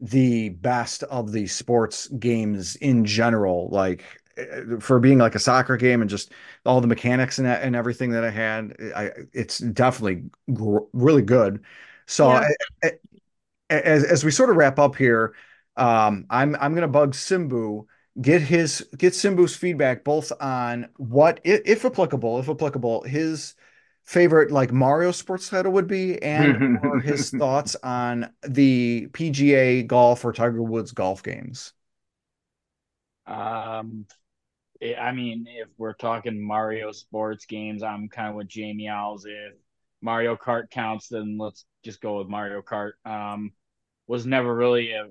[0.00, 3.68] the best of the sports games in general.
[3.70, 4.02] Like
[4.38, 6.32] eh, for being like a soccer game and just
[6.64, 11.62] all the mechanics and and everything that I had, I it's definitely gr- really good.
[12.06, 12.48] So yeah.
[12.82, 12.92] I, I,
[13.68, 15.34] as as we sort of wrap up here,
[15.76, 17.84] um, I'm I'm gonna bug Simbu
[18.20, 23.54] get his get Simbu's feedback both on what if applicable, if applicable, his
[24.04, 30.24] favorite like Mario sports title would be and or his thoughts on the PGA golf
[30.24, 31.72] or Tiger Woods golf games.
[33.26, 34.06] Um
[34.98, 39.26] I mean, if we're talking Mario sports games, I'm kind of with Jamie Owls.
[39.26, 39.54] If
[40.02, 42.92] Mario Kart counts, then let's just go with Mario Kart.
[43.04, 43.52] Um,
[44.08, 45.08] was never really a,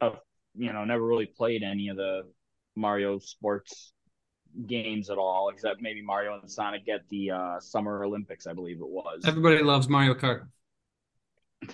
[0.00, 0.12] a
[0.56, 2.22] you know, never really played any of the
[2.74, 3.92] Mario sports
[4.66, 8.80] games at all, except maybe Mario and Sonic at the uh, Summer Olympics, I believe
[8.80, 9.22] it was.
[9.24, 10.46] Everybody loves Mario Kart.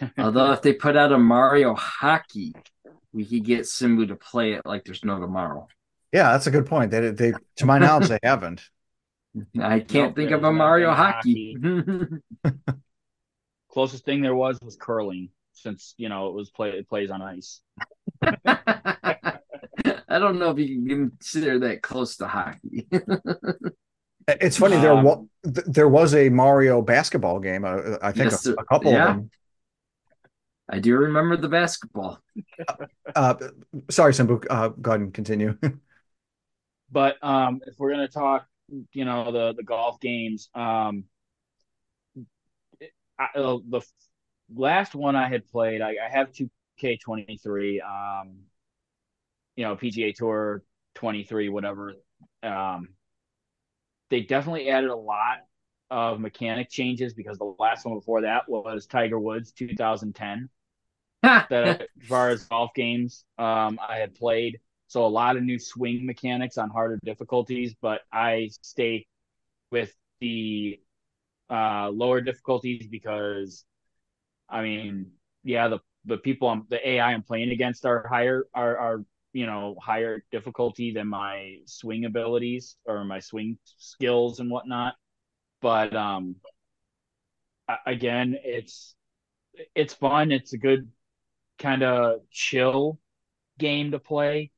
[0.18, 2.54] Although if they put out a Mario hockey,
[3.12, 5.68] we could get Simbu to play it like there's no tomorrow.
[6.12, 6.90] Yeah, that's a good point.
[6.90, 8.62] They, they to my knowledge, they haven't.
[9.58, 11.56] I can't nope, think of a Mario hockey.
[11.62, 12.06] hockey.
[13.70, 17.22] Closest thing there was was curling, since you know it was play it plays on
[17.22, 17.60] ice.
[18.46, 22.86] I don't know if you can consider that close to hockey.
[24.28, 27.64] it's funny there um, was there was a Mario basketball game.
[27.64, 29.10] Uh, I think yes, a, a, couple yeah.
[29.10, 29.30] of them.
[30.68, 32.18] I do remember the basketball.
[33.16, 33.34] uh,
[33.90, 34.44] sorry, Simbu.
[34.48, 35.58] Uh, go ahead and continue.
[36.90, 38.46] but um, if we're gonna talk,
[38.92, 41.04] you know, the the golf games, um,
[43.18, 43.82] I, uh, the
[44.54, 48.36] last one I had played, I, I have 2K23, um,
[49.56, 50.62] you know, PGA Tour
[50.94, 51.94] 23, whatever.
[52.42, 52.88] Um,
[54.10, 55.38] they definitely added a lot
[55.90, 60.48] of mechanic changes because the last one before that was Tiger Woods 2010.
[61.22, 65.58] that as far as golf games um, I had played, so a lot of new
[65.58, 69.06] swing mechanics on harder difficulties, but I stay
[69.70, 70.80] with the
[71.48, 73.64] uh, lower difficulties because,
[74.52, 75.12] I mean,
[75.44, 79.46] yeah, the the people I'm the AI I'm playing against are higher are are you
[79.46, 84.94] know higher difficulty than my swing abilities or my swing skills and whatnot.
[85.62, 86.36] But um
[87.86, 88.94] again it's
[89.74, 90.32] it's fun.
[90.32, 90.88] It's a good
[91.58, 92.98] kind of chill
[93.58, 94.50] game to play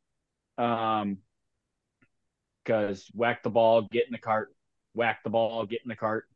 [0.58, 1.18] um
[2.64, 4.54] because whack the ball get in the cart
[4.94, 6.26] whack the ball get in the cart.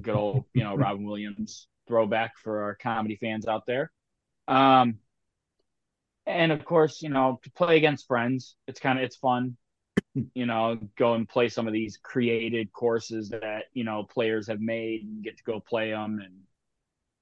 [0.00, 3.90] Good old you know robin williams throwback for our comedy fans out there
[4.46, 4.96] um
[6.26, 9.56] and of course you know to play against friends it's kind of it's fun
[10.34, 14.60] you know, go and play some of these created courses that, you know, players have
[14.60, 16.34] made and get to go play them and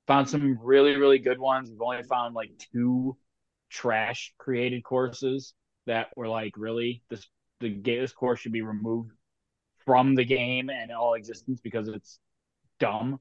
[0.07, 1.71] found some really, really good ones.
[1.71, 3.17] We've only found like two
[3.71, 5.55] trash created courses
[5.87, 7.27] that were like, really, this,
[7.61, 9.13] the this course should be removed
[9.85, 12.19] from the game and all existence because it's
[12.79, 13.21] dumb.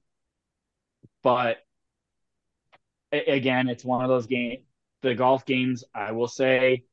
[1.26, 1.58] But
[3.12, 4.60] again, it's one of those games.
[5.02, 6.84] The golf games, I will say,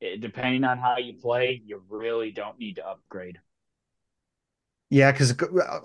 [0.00, 3.38] depending on how you play, you really don't need to upgrade.
[4.90, 5.32] Yeah, because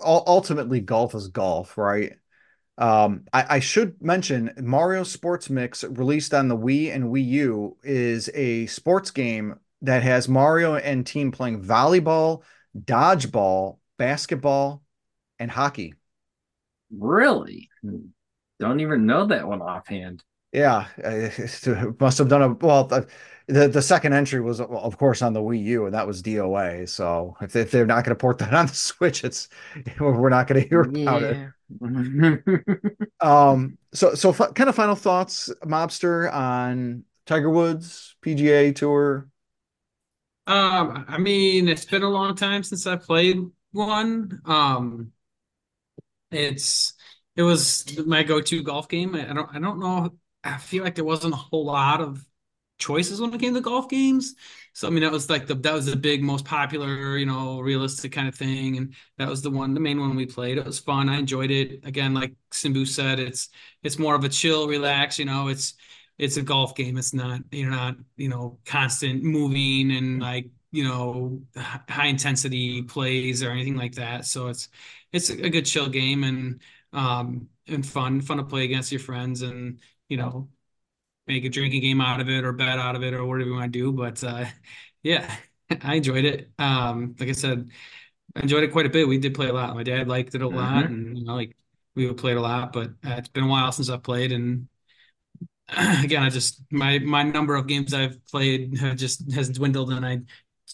[0.04, 2.14] ultimately golf is golf, right?
[2.78, 7.76] Um, I, I, should mention Mario Sports Mix, released on the Wii and Wii U,
[7.84, 12.42] is a sports game that has Mario and team playing volleyball,
[12.76, 14.82] dodgeball, basketball,
[15.38, 15.94] and hockey.
[16.98, 17.68] Really?
[18.60, 20.22] Don't even know that one offhand.
[20.52, 20.86] Yeah,
[22.00, 22.84] must have done a well
[23.46, 26.88] the the second entry was of course on the Wii U and that was DOA.
[26.88, 29.48] So if, if they're not going to port that on the Switch, it's
[29.98, 31.48] we're not going to hear about yeah.
[31.80, 33.08] it.
[33.20, 33.78] um.
[33.92, 39.28] So so f- kind of final thoughts, Mobster, on Tiger Woods PGA Tour.
[40.46, 41.04] Um.
[41.08, 43.38] I mean, it's been a long time since I played
[43.72, 44.40] one.
[44.46, 45.12] Um.
[46.34, 46.94] It's
[47.36, 49.14] it was my go-to golf game.
[49.14, 50.16] I don't I don't know.
[50.44, 52.24] I feel like there wasn't a whole lot of
[52.78, 54.34] choices when it came to golf games.
[54.72, 57.60] So I mean that was like the that was the big most popular, you know,
[57.60, 58.76] realistic kind of thing.
[58.76, 60.58] And that was the one, the main one we played.
[60.58, 61.08] It was fun.
[61.08, 61.84] I enjoyed it.
[61.84, 63.48] Again, like Simbu said, it's
[63.82, 65.74] it's more of a chill, relax, you know, it's
[66.18, 66.96] it's a golf game.
[66.96, 73.42] It's not, you're not, you know, constant moving and like, you know, high intensity plays
[73.42, 74.24] or anything like that.
[74.26, 74.68] So it's
[75.14, 76.60] it's a good chill game and
[76.92, 80.48] um and fun, fun to play against your friends and you know
[81.26, 83.54] make a drinking game out of it or bet out of it or whatever you
[83.56, 83.92] want to do.
[83.92, 84.44] But uh,
[85.02, 85.34] yeah,
[85.82, 86.50] I enjoyed it.
[86.58, 87.70] Um, like I said,
[88.36, 89.08] I enjoyed it quite a bit.
[89.08, 89.74] We did play a lot.
[89.74, 90.94] My dad liked it a lot, mm-hmm.
[90.94, 91.56] and you know, like
[91.94, 92.72] we would play it a lot.
[92.72, 94.68] But uh, it's been a while since I've played, and
[95.68, 100.04] again, I just my my number of games I've played have just has dwindled, and
[100.04, 100.20] I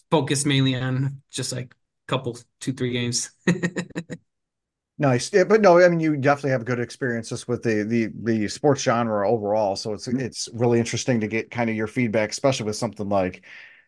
[0.09, 3.31] focus mainly on just like a couple, two, three games.
[5.01, 8.47] Nice, yeah, but no, I mean you definitely have good experiences with the the the
[8.47, 9.75] sports genre overall.
[9.75, 10.19] So it's mm-hmm.
[10.19, 13.43] it's really interesting to get kind of your feedback, especially with something like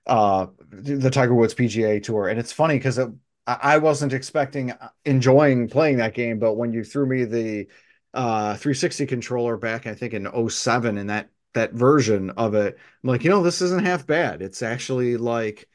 [0.08, 2.30] uh the Tiger Woods PGA Tour.
[2.30, 3.10] And it's funny because it,
[3.46, 7.68] I wasn't expecting uh, enjoying playing that game, but when you threw me the
[8.16, 13.08] uh 360 controller back, I think in 07 and that that version of it, I'm
[13.10, 14.42] like, you know, this isn't half bad.
[14.42, 15.70] It's actually like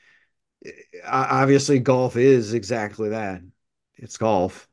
[1.05, 3.43] obviously golf is exactly that.
[3.97, 4.69] It's golf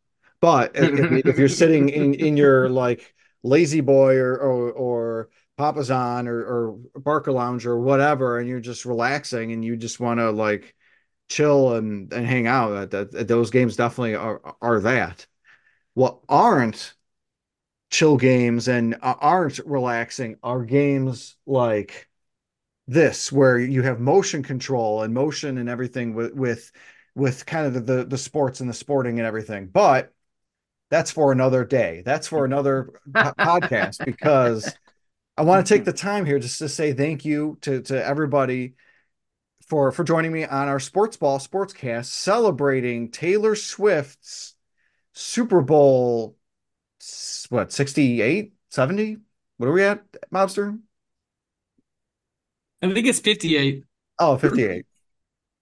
[0.45, 6.27] but if, if, you're sitting in in your like lazy boy or or, or Papasan
[6.27, 10.29] or, or Barca Lounge or whatever, and you're just relaxing and you just want to
[10.29, 10.75] like
[11.29, 15.25] chill and, and hang out, that, that those games definitely are are that.
[15.95, 16.93] What aren't
[17.89, 22.07] chill games and uh, aren't relaxing are games like
[22.87, 26.71] this where you have motion control and motion and everything with with
[27.15, 30.11] with kind of the, the sports and the sporting and everything but
[30.89, 32.03] that's for another day.
[32.05, 34.73] That's for another podcast because
[35.37, 35.91] I want to take mm-hmm.
[35.91, 38.75] the time here just to say thank you to to everybody
[39.67, 44.55] for for joining me on our Sports Ball Sportscast celebrating Taylor Swift's
[45.13, 46.37] Super Bowl
[47.49, 49.17] what 68 70
[49.57, 50.79] what are we at mobster?
[52.81, 53.83] I think it's 58
[54.19, 54.85] oh 58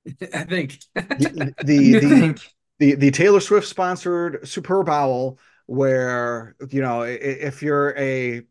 [0.34, 0.80] I think.
[0.95, 2.41] The the, the,
[2.84, 8.41] the the Taylor Swift sponsored Super Bowl where you know if you're a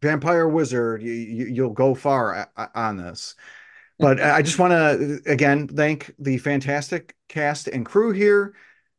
[0.00, 3.34] vampire wizard, you, you will go far on this.
[3.98, 8.54] But I just want to again thank the fantastic cast and crew here.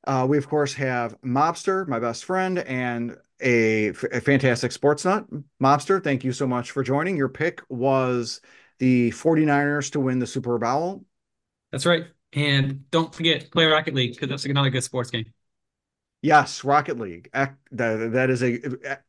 [0.05, 5.25] Uh, we of course have Mobster, my best friend, and a, a fantastic sports nut.
[5.61, 7.15] Mobster, thank you so much for joining.
[7.15, 8.41] Your pick was
[8.79, 11.05] the 49ers to win the Super Bowl.
[11.71, 12.07] That's right.
[12.33, 15.25] And don't forget, play Rocket League because that's another good sports game.
[16.21, 17.29] Yes, Rocket League.
[17.33, 18.59] That, that is a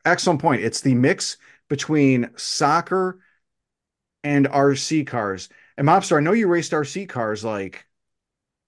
[0.05, 0.63] excellent point.
[0.63, 3.21] It's the mix between soccer
[4.23, 5.49] and RC cars.
[5.77, 7.87] And Mobster, I know you raced RC cars like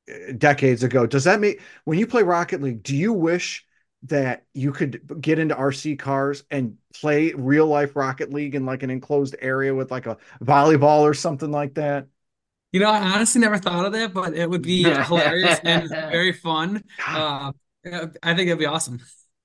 [0.09, 1.07] eh, decades ago.
[1.07, 3.67] Does that mean when you play Rocket League, do you wish
[4.05, 8.83] that you could get into RC cars and play real life Rocket League in like
[8.83, 12.09] an enclosed area with like a volleyball or something like that?
[12.73, 16.33] You know, I honestly never thought of that, but it would be hilarious and very
[16.33, 16.83] fun.
[17.07, 17.53] Uh,
[17.85, 19.01] I think it'd be awesome.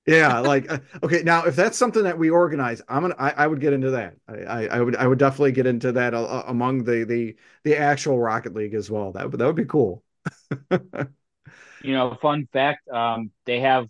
[0.06, 1.22] yeah, like uh, okay.
[1.22, 3.16] Now, if that's something that we organize, I'm gonna.
[3.18, 4.14] I, I would get into that.
[4.26, 4.96] I, I, I, would.
[4.96, 8.90] I would definitely get into that uh, among the the the actual Rocket League as
[8.90, 9.12] well.
[9.12, 10.02] That that would be cool.
[10.70, 12.88] you know, fun fact.
[12.88, 13.88] Um, they have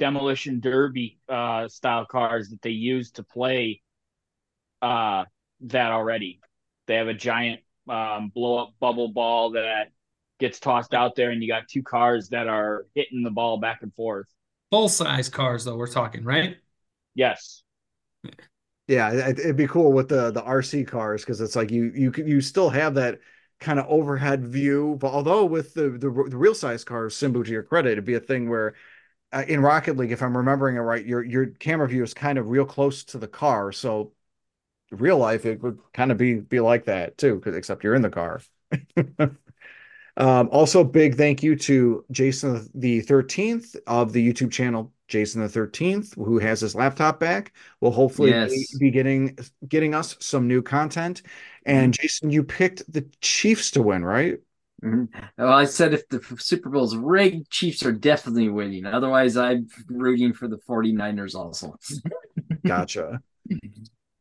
[0.00, 3.82] demolition derby uh, style cars that they use to play
[4.82, 5.24] uh,
[5.60, 6.40] that already.
[6.86, 9.92] They have a giant um, blow up bubble ball that
[10.40, 13.80] gets tossed out there, and you got two cars that are hitting the ball back
[13.82, 14.26] and forth.
[14.70, 16.56] Full size cars, though, we're talking, right?
[17.14, 17.62] Yes.
[18.86, 22.40] Yeah, it'd be cool with the the RC cars because it's like you you you
[22.40, 23.20] still have that
[23.60, 27.50] kind of overhead view, but although with the the, the real size cars, Simbu, to
[27.50, 28.74] your credit, it'd be a thing where
[29.32, 32.38] uh, in Rocket League, if I'm remembering it right, your your camera view is kind
[32.38, 33.72] of real close to the car.
[33.72, 34.12] So
[34.94, 38.02] real life, it would kind of be be like that too, because except you're in
[38.02, 38.40] the car.
[40.16, 45.48] um, also, big thank you to Jason the Thirteenth of the YouTube channel Jason the
[45.48, 47.52] Thirteenth, who has his laptop back.
[47.80, 48.76] Will hopefully yes.
[48.78, 49.36] be, getting
[49.68, 51.22] getting us some new content.
[51.66, 52.02] And mm-hmm.
[52.02, 54.38] Jason, you picked the Chiefs to win, right?
[54.82, 55.04] Mm-hmm.
[55.38, 58.86] Well, I said if the Super Bowl's rigged, Chiefs are definitely winning.
[58.86, 61.76] Otherwise, I'm rooting for the 49ers also.
[62.66, 63.20] gotcha.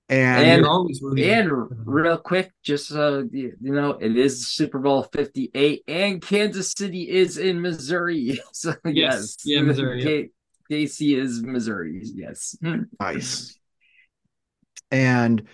[0.09, 1.51] And and, and
[1.85, 7.37] real quick, just uh, you know, it is Super Bowl 58, and Kansas City is
[7.37, 8.39] in Missouri.
[8.51, 9.37] So yes, yes.
[9.45, 10.03] yeah, Missouri.
[10.03, 10.29] K-
[10.69, 12.01] KC is Missouri.
[12.03, 12.55] Yes,
[12.99, 13.57] nice.
[14.91, 15.47] And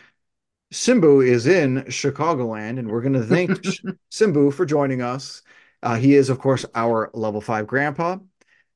[0.73, 3.51] Simbu is in Chicagoland, and we're going to thank
[4.11, 5.41] Simbu for joining us.
[5.81, 8.17] Uh, he is, of course, our level five grandpa,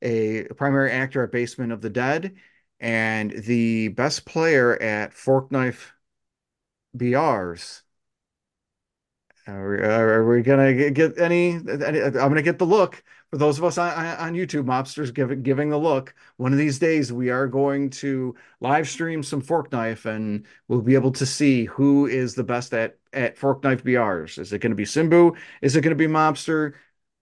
[0.02, 2.36] a primary actor at Basement of the Dead,
[2.80, 5.94] and the best player at Fork Knife
[6.96, 7.82] BRs.
[9.46, 12.02] Are, are we gonna get any, any?
[12.02, 13.04] I'm gonna get the look
[13.34, 16.14] for those of us on, on YouTube, mobsters giving giving the look.
[16.38, 20.82] One of these days, we are going to live stream some fork knife, and we'll
[20.82, 24.38] be able to see who is the best at at fork knife BRs.
[24.38, 25.36] Is it going to be Simbu?
[25.64, 26.74] Is it going to be Mobster?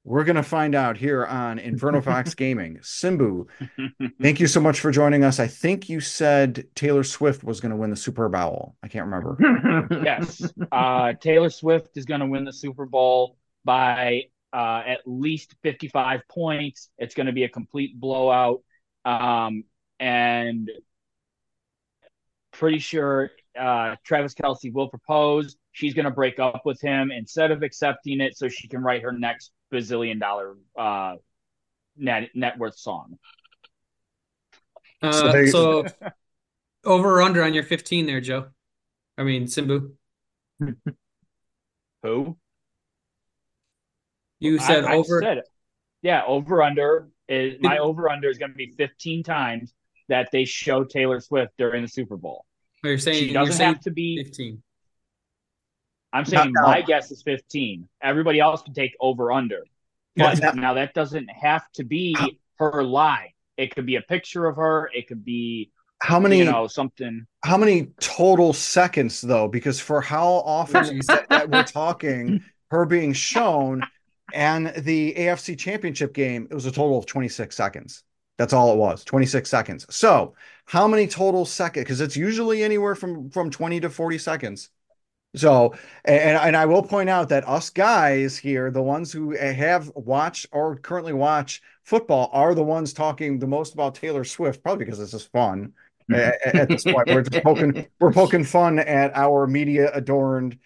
[0.03, 2.79] We're going to find out here on Inferno Fox Gaming.
[2.79, 3.47] Simbu,
[4.21, 5.39] thank you so much for joining us.
[5.39, 8.75] I think you said Taylor Swift was going to win the Super Bowl.
[8.81, 9.37] I can't remember.
[10.03, 10.41] yes.
[10.71, 16.21] Uh, Taylor Swift is going to win the Super Bowl by uh, at least 55
[16.27, 16.89] points.
[16.97, 18.63] It's going to be a complete blowout.
[19.05, 19.65] Um,
[19.99, 20.69] and
[22.51, 23.29] pretty sure
[23.59, 25.57] uh, Travis Kelce will propose.
[25.73, 29.03] She's going to break up with him instead of accepting it so she can write
[29.03, 31.15] her next bazillion dollar uh,
[31.97, 33.17] net, net worth song.
[35.01, 35.85] Uh, so, so
[36.85, 38.47] over or under on your 15 there, Joe?
[39.17, 39.91] I mean, Simbu.
[42.03, 42.37] Who?
[44.39, 45.21] You said I, over.
[45.21, 45.41] Said
[46.01, 49.73] yeah, over under is my over under is going to be 15 times
[50.09, 52.45] that they show Taylor Swift during the Super Bowl.
[52.83, 54.63] Oh, you're saying she doesn't saying have to be 15.
[56.13, 56.67] I'm saying no, no.
[56.67, 57.87] my guess is 15.
[58.01, 59.63] Everybody else can take over under.
[60.15, 62.15] But yeah, now that doesn't have to be
[62.57, 63.33] her lie.
[63.57, 64.89] It could be a picture of her.
[64.93, 65.71] It could be
[66.01, 71.47] how many you know something how many total seconds though because for how often that
[71.47, 73.83] we're talking her being shown
[74.33, 78.03] and the AFC championship game, it was a total of 26 seconds.
[78.37, 79.85] That's all it was 26 seconds.
[79.93, 80.35] So,
[80.65, 81.83] how many total seconds?
[81.83, 84.69] Because it's usually anywhere from, from 20 to 40 seconds.
[85.35, 89.89] So, and, and I will point out that us guys here, the ones who have
[89.95, 94.85] watched or currently watch football, are the ones talking the most about Taylor Swift, probably
[94.85, 95.73] because this is fun.
[96.13, 100.57] at, at this point, we're just poking, we're poking fun at our media adorned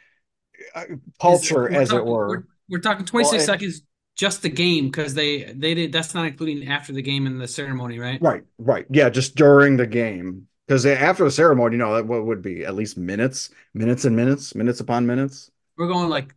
[0.74, 0.86] uh,
[1.22, 2.48] culture, as talking, it were.
[2.68, 3.84] We're talking 26 well, seconds
[4.16, 7.48] just the game because they they did that's not including after the game and the
[7.48, 8.22] ceremony, right?
[8.22, 8.86] Right, right.
[8.90, 10.48] Yeah, just during the game.
[10.68, 14.16] Because after the ceremony, you know, that what would be at least minutes, minutes and
[14.16, 15.52] minutes, minutes upon minutes.
[15.78, 16.34] We're going like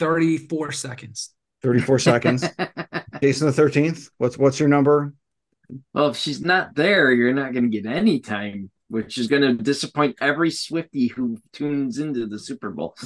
[0.00, 1.32] 34 seconds.
[1.62, 2.42] 34 seconds.
[3.22, 4.10] Jason the 13th.
[4.18, 5.14] What's what's your number?
[5.94, 9.42] Well, if she's not there, you're not going to get any time, which is going
[9.42, 12.96] to disappoint every Swiftie who tunes into the Super Bowl.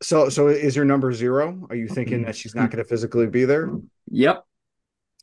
[0.00, 1.66] So so is your number zero?
[1.70, 3.72] Are you thinking that she's not going to physically be there?
[4.10, 4.44] Yep.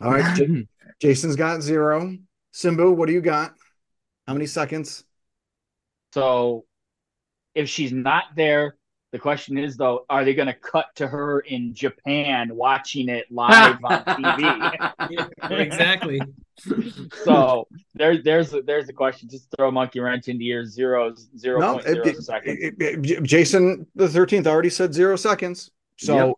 [0.02, 0.41] All right.
[1.02, 2.18] Jason's got zero.
[2.53, 3.53] Simbu, what do you got?
[4.27, 5.03] How many seconds?
[6.14, 6.65] So
[7.53, 8.77] if she's not there,
[9.11, 13.26] the question is though, are they going to cut to her in Japan watching it
[13.31, 14.91] live on TV?
[15.10, 16.19] Yeah, exactly.
[17.23, 19.30] so there's there's there's the question.
[19.30, 22.57] Just throw a monkey wrench into your zeros zero No, point zero it- seconds.
[22.61, 25.72] it- it- Jason the 13th already said zero seconds.
[25.97, 26.35] So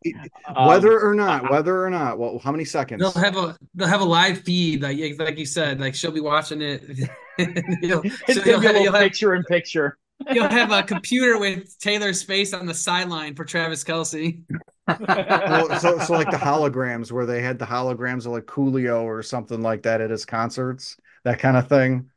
[0.56, 3.00] Um, whether or not, whether or not, well, how many seconds?
[3.02, 6.20] They'll have a they'll have a live feed like like you said, like she'll be
[6.22, 6.84] watching it.
[7.82, 9.98] you'll, it's so you'll, be a have, you'll, have, picture in picture.
[10.30, 14.44] you'll have a computer with Taylor's face on the sideline for Travis Kelce.
[15.48, 19.22] Well, so, so like the holograms where they had the holograms of like Coolio or
[19.24, 22.10] something like that at his concerts, that kind of thing.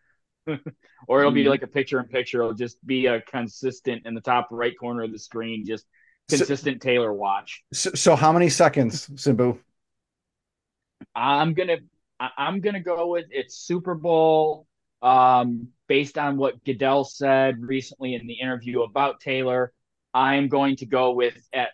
[1.09, 1.51] or it'll be Mm-hmm.
[1.51, 2.41] like a picture in picture.
[2.41, 5.87] It'll just be a consistent in the top right corner of the screen, just
[6.31, 7.63] So- consistent Taylor watch.
[7.73, 9.59] So, so how many seconds, Simbu?
[11.15, 11.79] I'm gonna
[12.19, 14.67] I- I'm gonna go with it's Super Bowl.
[15.03, 19.73] Um, based on what Goodell said recently in the interview about Taylor,
[20.13, 21.71] I'm going to go with at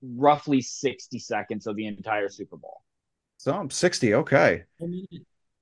[0.00, 2.82] roughly 60 seconds of the entire Super Bowl.
[3.38, 4.14] So I'm 60.
[4.14, 4.62] Okay.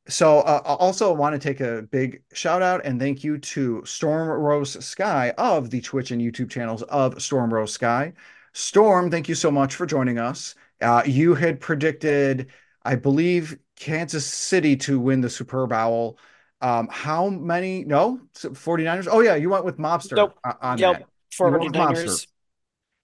[0.07, 3.83] So uh, I also want to take a big shout out and thank you to
[3.87, 8.13] Storm Rose Sky of the Twitch and YouTube channels of Storm Rose Sky.
[8.53, 10.55] Storm, thank you so much for joining us.
[10.83, 12.51] Uh, you had predicted,
[12.85, 16.19] I believe, Kansas City to win the Super Bowl.
[16.61, 17.85] Um, how many?
[17.85, 19.09] No, 49ers.
[19.11, 20.39] Oh yeah, you went with Mobster Nope.
[20.61, 20.93] on Yep.
[20.93, 21.09] that.
[21.41, 22.27] You went with 49ers.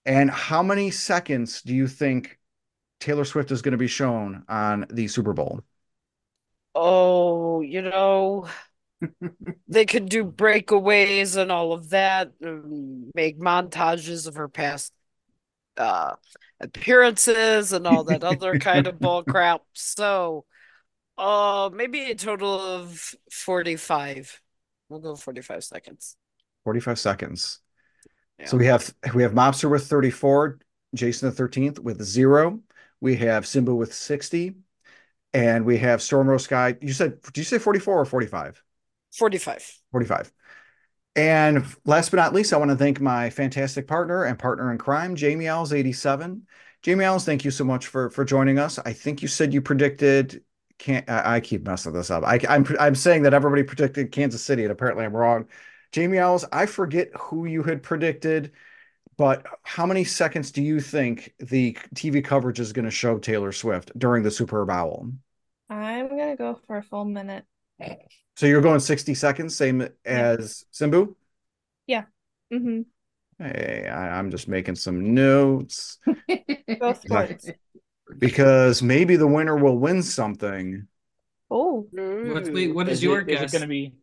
[0.06, 2.38] And how many seconds do you think
[3.00, 5.62] Taylor Swift is going to be shown on the Super Bowl?
[6.74, 8.48] Oh, you know,
[9.68, 14.92] they could do breakaways and all of that, make montages of her past
[15.76, 16.14] uh
[16.60, 19.62] appearances and all that other kind of bull crap.
[19.72, 20.44] So,
[21.16, 24.40] uh, maybe a total of 45.
[24.88, 26.16] We'll go 45 seconds.
[26.64, 27.60] 45 seconds.
[28.38, 28.46] Yeah.
[28.46, 30.58] So we have we have Mobster with 34,
[30.94, 32.60] Jason the 13th with zero.
[33.00, 34.56] We have Simbu with 60,
[35.32, 36.76] and we have Storm Rose Sky.
[36.80, 38.62] You said, did you say 44 or 45?
[39.12, 39.78] 45.
[39.92, 40.32] 45.
[41.16, 44.78] And last but not least, I want to thank my fantastic partner and partner in
[44.78, 46.46] crime, Jamie Owls 87.
[46.82, 48.78] Jamie Owls, thank you so much for for joining us.
[48.78, 50.42] I think you said you predicted
[50.78, 52.24] can't I, I keep messing this up.
[52.24, 55.46] I, I'm I'm saying that everybody predicted Kansas City, and apparently I'm wrong.
[55.92, 58.52] Jamie Owls, I forget who you had predicted,
[59.20, 63.52] but how many seconds do you think the TV coverage is going to show Taylor
[63.52, 65.10] Swift during the Super Bowl?
[65.70, 67.46] I'm gonna go for a full minute.
[68.36, 71.14] So you're going 60 seconds, same as Simbu?
[72.50, 72.82] hmm
[73.38, 75.98] Hey, I, I'm just making some notes
[76.80, 77.04] Both
[78.18, 80.86] because maybe the winner will win something.
[81.50, 81.88] Oh,
[82.22, 83.52] What's wait, what is, Is your it, is guess?
[83.52, 83.94] it going to be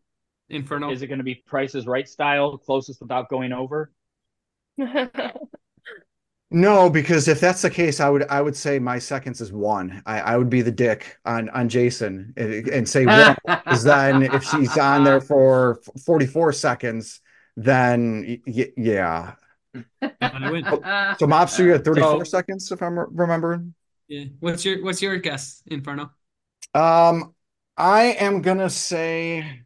[0.50, 0.92] Inferno.
[0.92, 3.92] is it going to be Price's Right style, closest without going over?
[6.50, 10.02] No, because if that's the case, I would I would say my seconds is one.
[10.06, 13.36] I, I would be the dick on on Jason and, and say one.
[13.46, 17.20] Because then if she's on there for 44 seconds,
[17.58, 19.34] then y- yeah.
[19.74, 23.74] So Mobster, you had 34 So- seconds, if I'm re- remembering.
[24.08, 24.26] Yeah.
[24.40, 26.12] What's your what's your guess, Inferno?
[26.74, 27.36] Um,
[27.76, 29.64] I am gonna say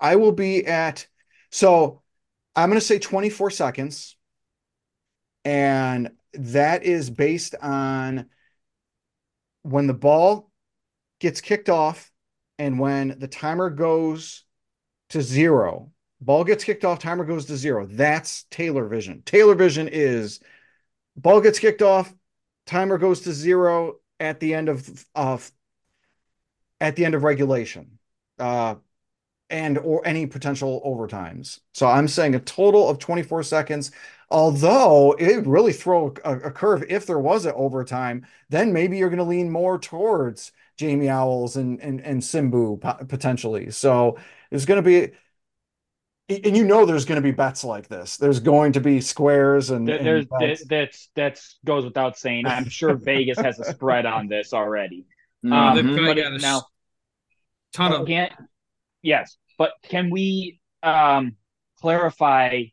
[0.00, 1.06] I will be at
[1.50, 2.00] so
[2.56, 4.16] I'm gonna say 24 seconds,
[5.44, 8.26] and that is based on
[9.62, 10.50] when the ball
[11.20, 12.10] gets kicked off
[12.58, 14.44] and when the timer goes
[15.10, 15.92] to zero.
[16.20, 17.86] Ball gets kicked off, timer goes to zero.
[17.86, 19.22] That's Taylor vision.
[19.26, 20.40] Taylor vision is
[21.14, 22.12] ball gets kicked off,
[22.66, 25.50] timer goes to zero at the end of of
[26.80, 27.98] at the end of regulation
[28.38, 28.74] uh
[29.50, 33.90] and or any potential overtimes so i'm saying a total of 24 seconds
[34.30, 38.98] although it would really throw a, a curve if there was an overtime then maybe
[38.98, 44.18] you're going to lean more towards jamie owls and and, and simbu potentially so
[44.50, 45.12] it's going to be
[46.28, 48.16] and you know there's going to be bets like this.
[48.16, 50.60] There's going to be squares and, There- and There's bets.
[50.62, 52.46] that that's that's goes without saying.
[52.46, 55.06] I'm sure Vegas has a spread on this already.
[55.48, 56.62] Um, they've got a now-
[57.72, 58.32] ton of Can't
[59.02, 61.36] yes, but can we um
[61.80, 62.64] clarify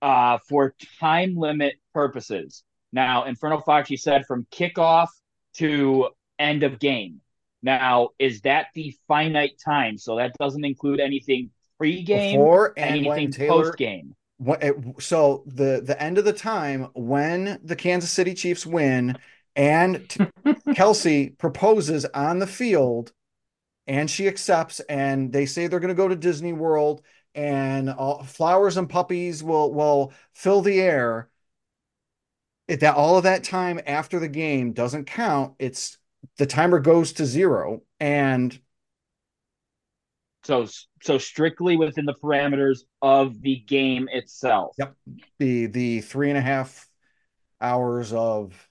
[0.00, 2.64] uh for time limit purposes?
[2.92, 5.08] Now, Inferno Fox, you said from kickoff
[5.54, 7.20] to end of game.
[7.62, 9.96] Now, is that the finite time?
[9.96, 14.14] So that doesn't include anything pre-game, before and anything Taylor post-game.
[14.98, 19.16] So the the end of the time when the Kansas City Chiefs win
[19.54, 20.26] and t-
[20.74, 23.12] Kelce proposes on the field
[23.86, 27.02] and she accepts and they say they're going to go to Disney World
[27.34, 31.28] and all, flowers and puppies will will fill the air.
[32.68, 35.54] It, that all of that time after the game doesn't count.
[35.58, 35.98] It's
[36.38, 38.58] the timer goes to zero and
[40.44, 40.66] So
[41.02, 44.74] so strictly within the parameters of the game itself.
[44.78, 44.94] Yep.
[45.38, 46.88] the the three and a half
[47.60, 48.68] hours of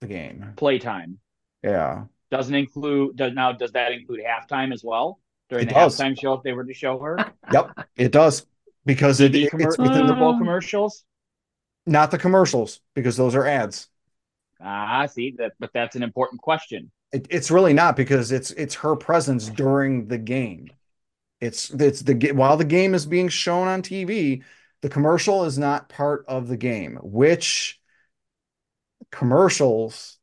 [0.00, 0.52] the game.
[0.56, 1.18] Playtime.
[1.62, 2.04] Yeah.
[2.30, 5.20] Doesn't include does now does that include halftime as well?
[5.48, 6.06] During It the does.
[6.06, 7.34] halftime show if they were to show her?
[7.50, 8.46] Yep, it does
[8.84, 11.04] because it, it- commer- it's within the Super Bowl commercials?
[11.86, 13.88] not the commercials because those are ads.
[14.60, 16.92] Ah, I see that but that's an important question.
[17.12, 20.72] It, it's really not because it's it's her presence during the game.
[21.40, 24.42] It's it's the while the game is being shown on TV,
[24.82, 26.98] the commercial is not part of the game.
[27.02, 27.80] Which
[29.10, 30.17] commercials?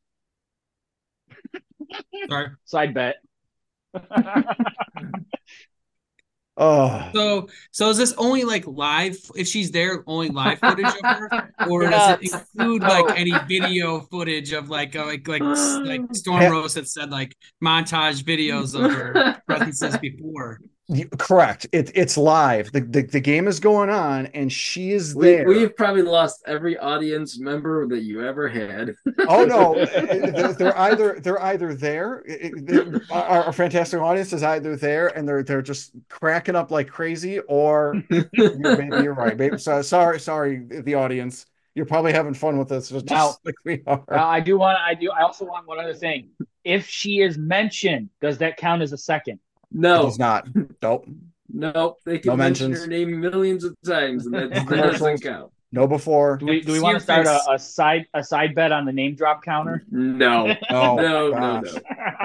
[2.29, 2.49] Sorry.
[2.65, 3.15] Side bet.
[6.57, 11.03] Oh, So so is this only like live if she's there only live footage of
[11.03, 15.41] her or does it include like any video footage of like uh, like like
[15.83, 20.61] like Storm Rose had said like montage videos of her presences before.
[20.87, 21.67] You- correct.
[21.71, 22.71] It it's live.
[22.71, 25.47] The, the the game is going on and she is We, there.
[25.47, 28.95] we've probably lost every audience member that you ever had.
[29.27, 32.19] Oh no, uh, uh, they're, they're either they're either there.
[32.19, 36.55] Uh, it- it- our, our fantastic audience is either there and they're they're just cracking
[36.55, 39.37] up like crazy, or you're, maybe you're right.
[39.37, 41.45] Maybe, so, sorry, sorry, the audience.
[41.73, 44.01] You're probably having fun with this, just Now- like we are.
[44.09, 46.29] Now, I do want I do I also want one other thing.
[46.63, 49.39] If she is mentioned, does that count as a second?
[49.75, 50.47] It no, does not.
[50.81, 51.05] Nope.
[51.49, 52.85] no, they can No can mention mentions.
[52.85, 55.51] her name millions of times, and that, that doesn't count.
[55.71, 56.37] No before.
[56.37, 58.93] Do we do we want to start a, a side a side bet on the
[58.93, 59.83] name drop counter?
[59.91, 60.95] No, No.
[60.95, 61.73] no, no, gosh.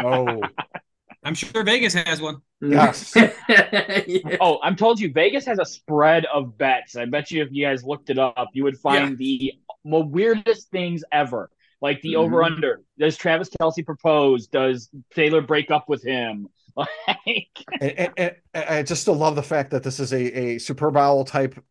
[0.03, 0.25] no.
[0.25, 0.43] No.
[1.25, 2.37] I'm sure Vegas has one.
[2.63, 3.13] Yes.
[3.15, 4.37] Yeah.
[4.41, 6.97] Oh, I'm told you Vegas has a spread of bets.
[6.97, 9.53] I bet you if you guys looked it up, you would find the
[9.85, 11.51] mo- weirdest things ever.
[11.83, 12.19] Like the Mhm.
[12.19, 12.83] over under.
[12.99, 14.47] Does Travis Kelce propose?
[14.47, 16.49] Does Taylor break up with him?
[16.77, 17.49] Like
[17.81, 20.91] And, and- and I just still love the fact that this is a, a Super
[20.91, 21.63] Bowl type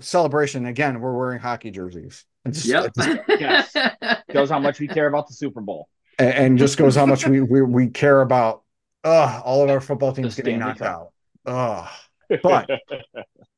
[0.00, 0.66] celebration.
[0.66, 2.24] Again, we're wearing hockey jerseys.
[2.44, 2.84] It just- Yep.
[2.86, 4.22] it just- Yes.
[4.32, 5.88] shows how much we care about the Super Bowl.
[6.18, 8.62] and, and just goes how much we, we we care about
[9.04, 11.12] uh all of our football teams The getting knocked out.
[11.46, 11.88] Ugh.
[12.42, 12.68] But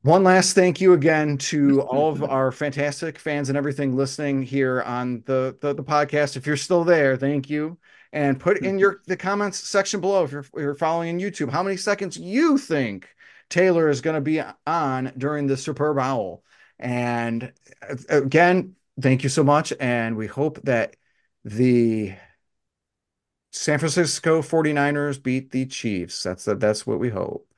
[0.02, 4.80] one last thank you again to all of our fantastic fans and everything listening here
[4.82, 6.36] on the, the the podcast.
[6.36, 7.78] If you're still there, thank you.
[8.12, 11.50] And put in your the comments section below if you're, if you're following on YouTube
[11.50, 13.08] how many seconds you think
[13.48, 16.42] Taylor is going to be on during the Superb Owl.
[16.78, 17.52] And
[17.88, 19.72] uh, again, thank you so much.
[19.78, 20.96] And we hope that
[21.44, 22.14] the
[23.52, 26.22] San Francisco 49ers beat the Chiefs.
[26.22, 27.49] That's that's what we hope.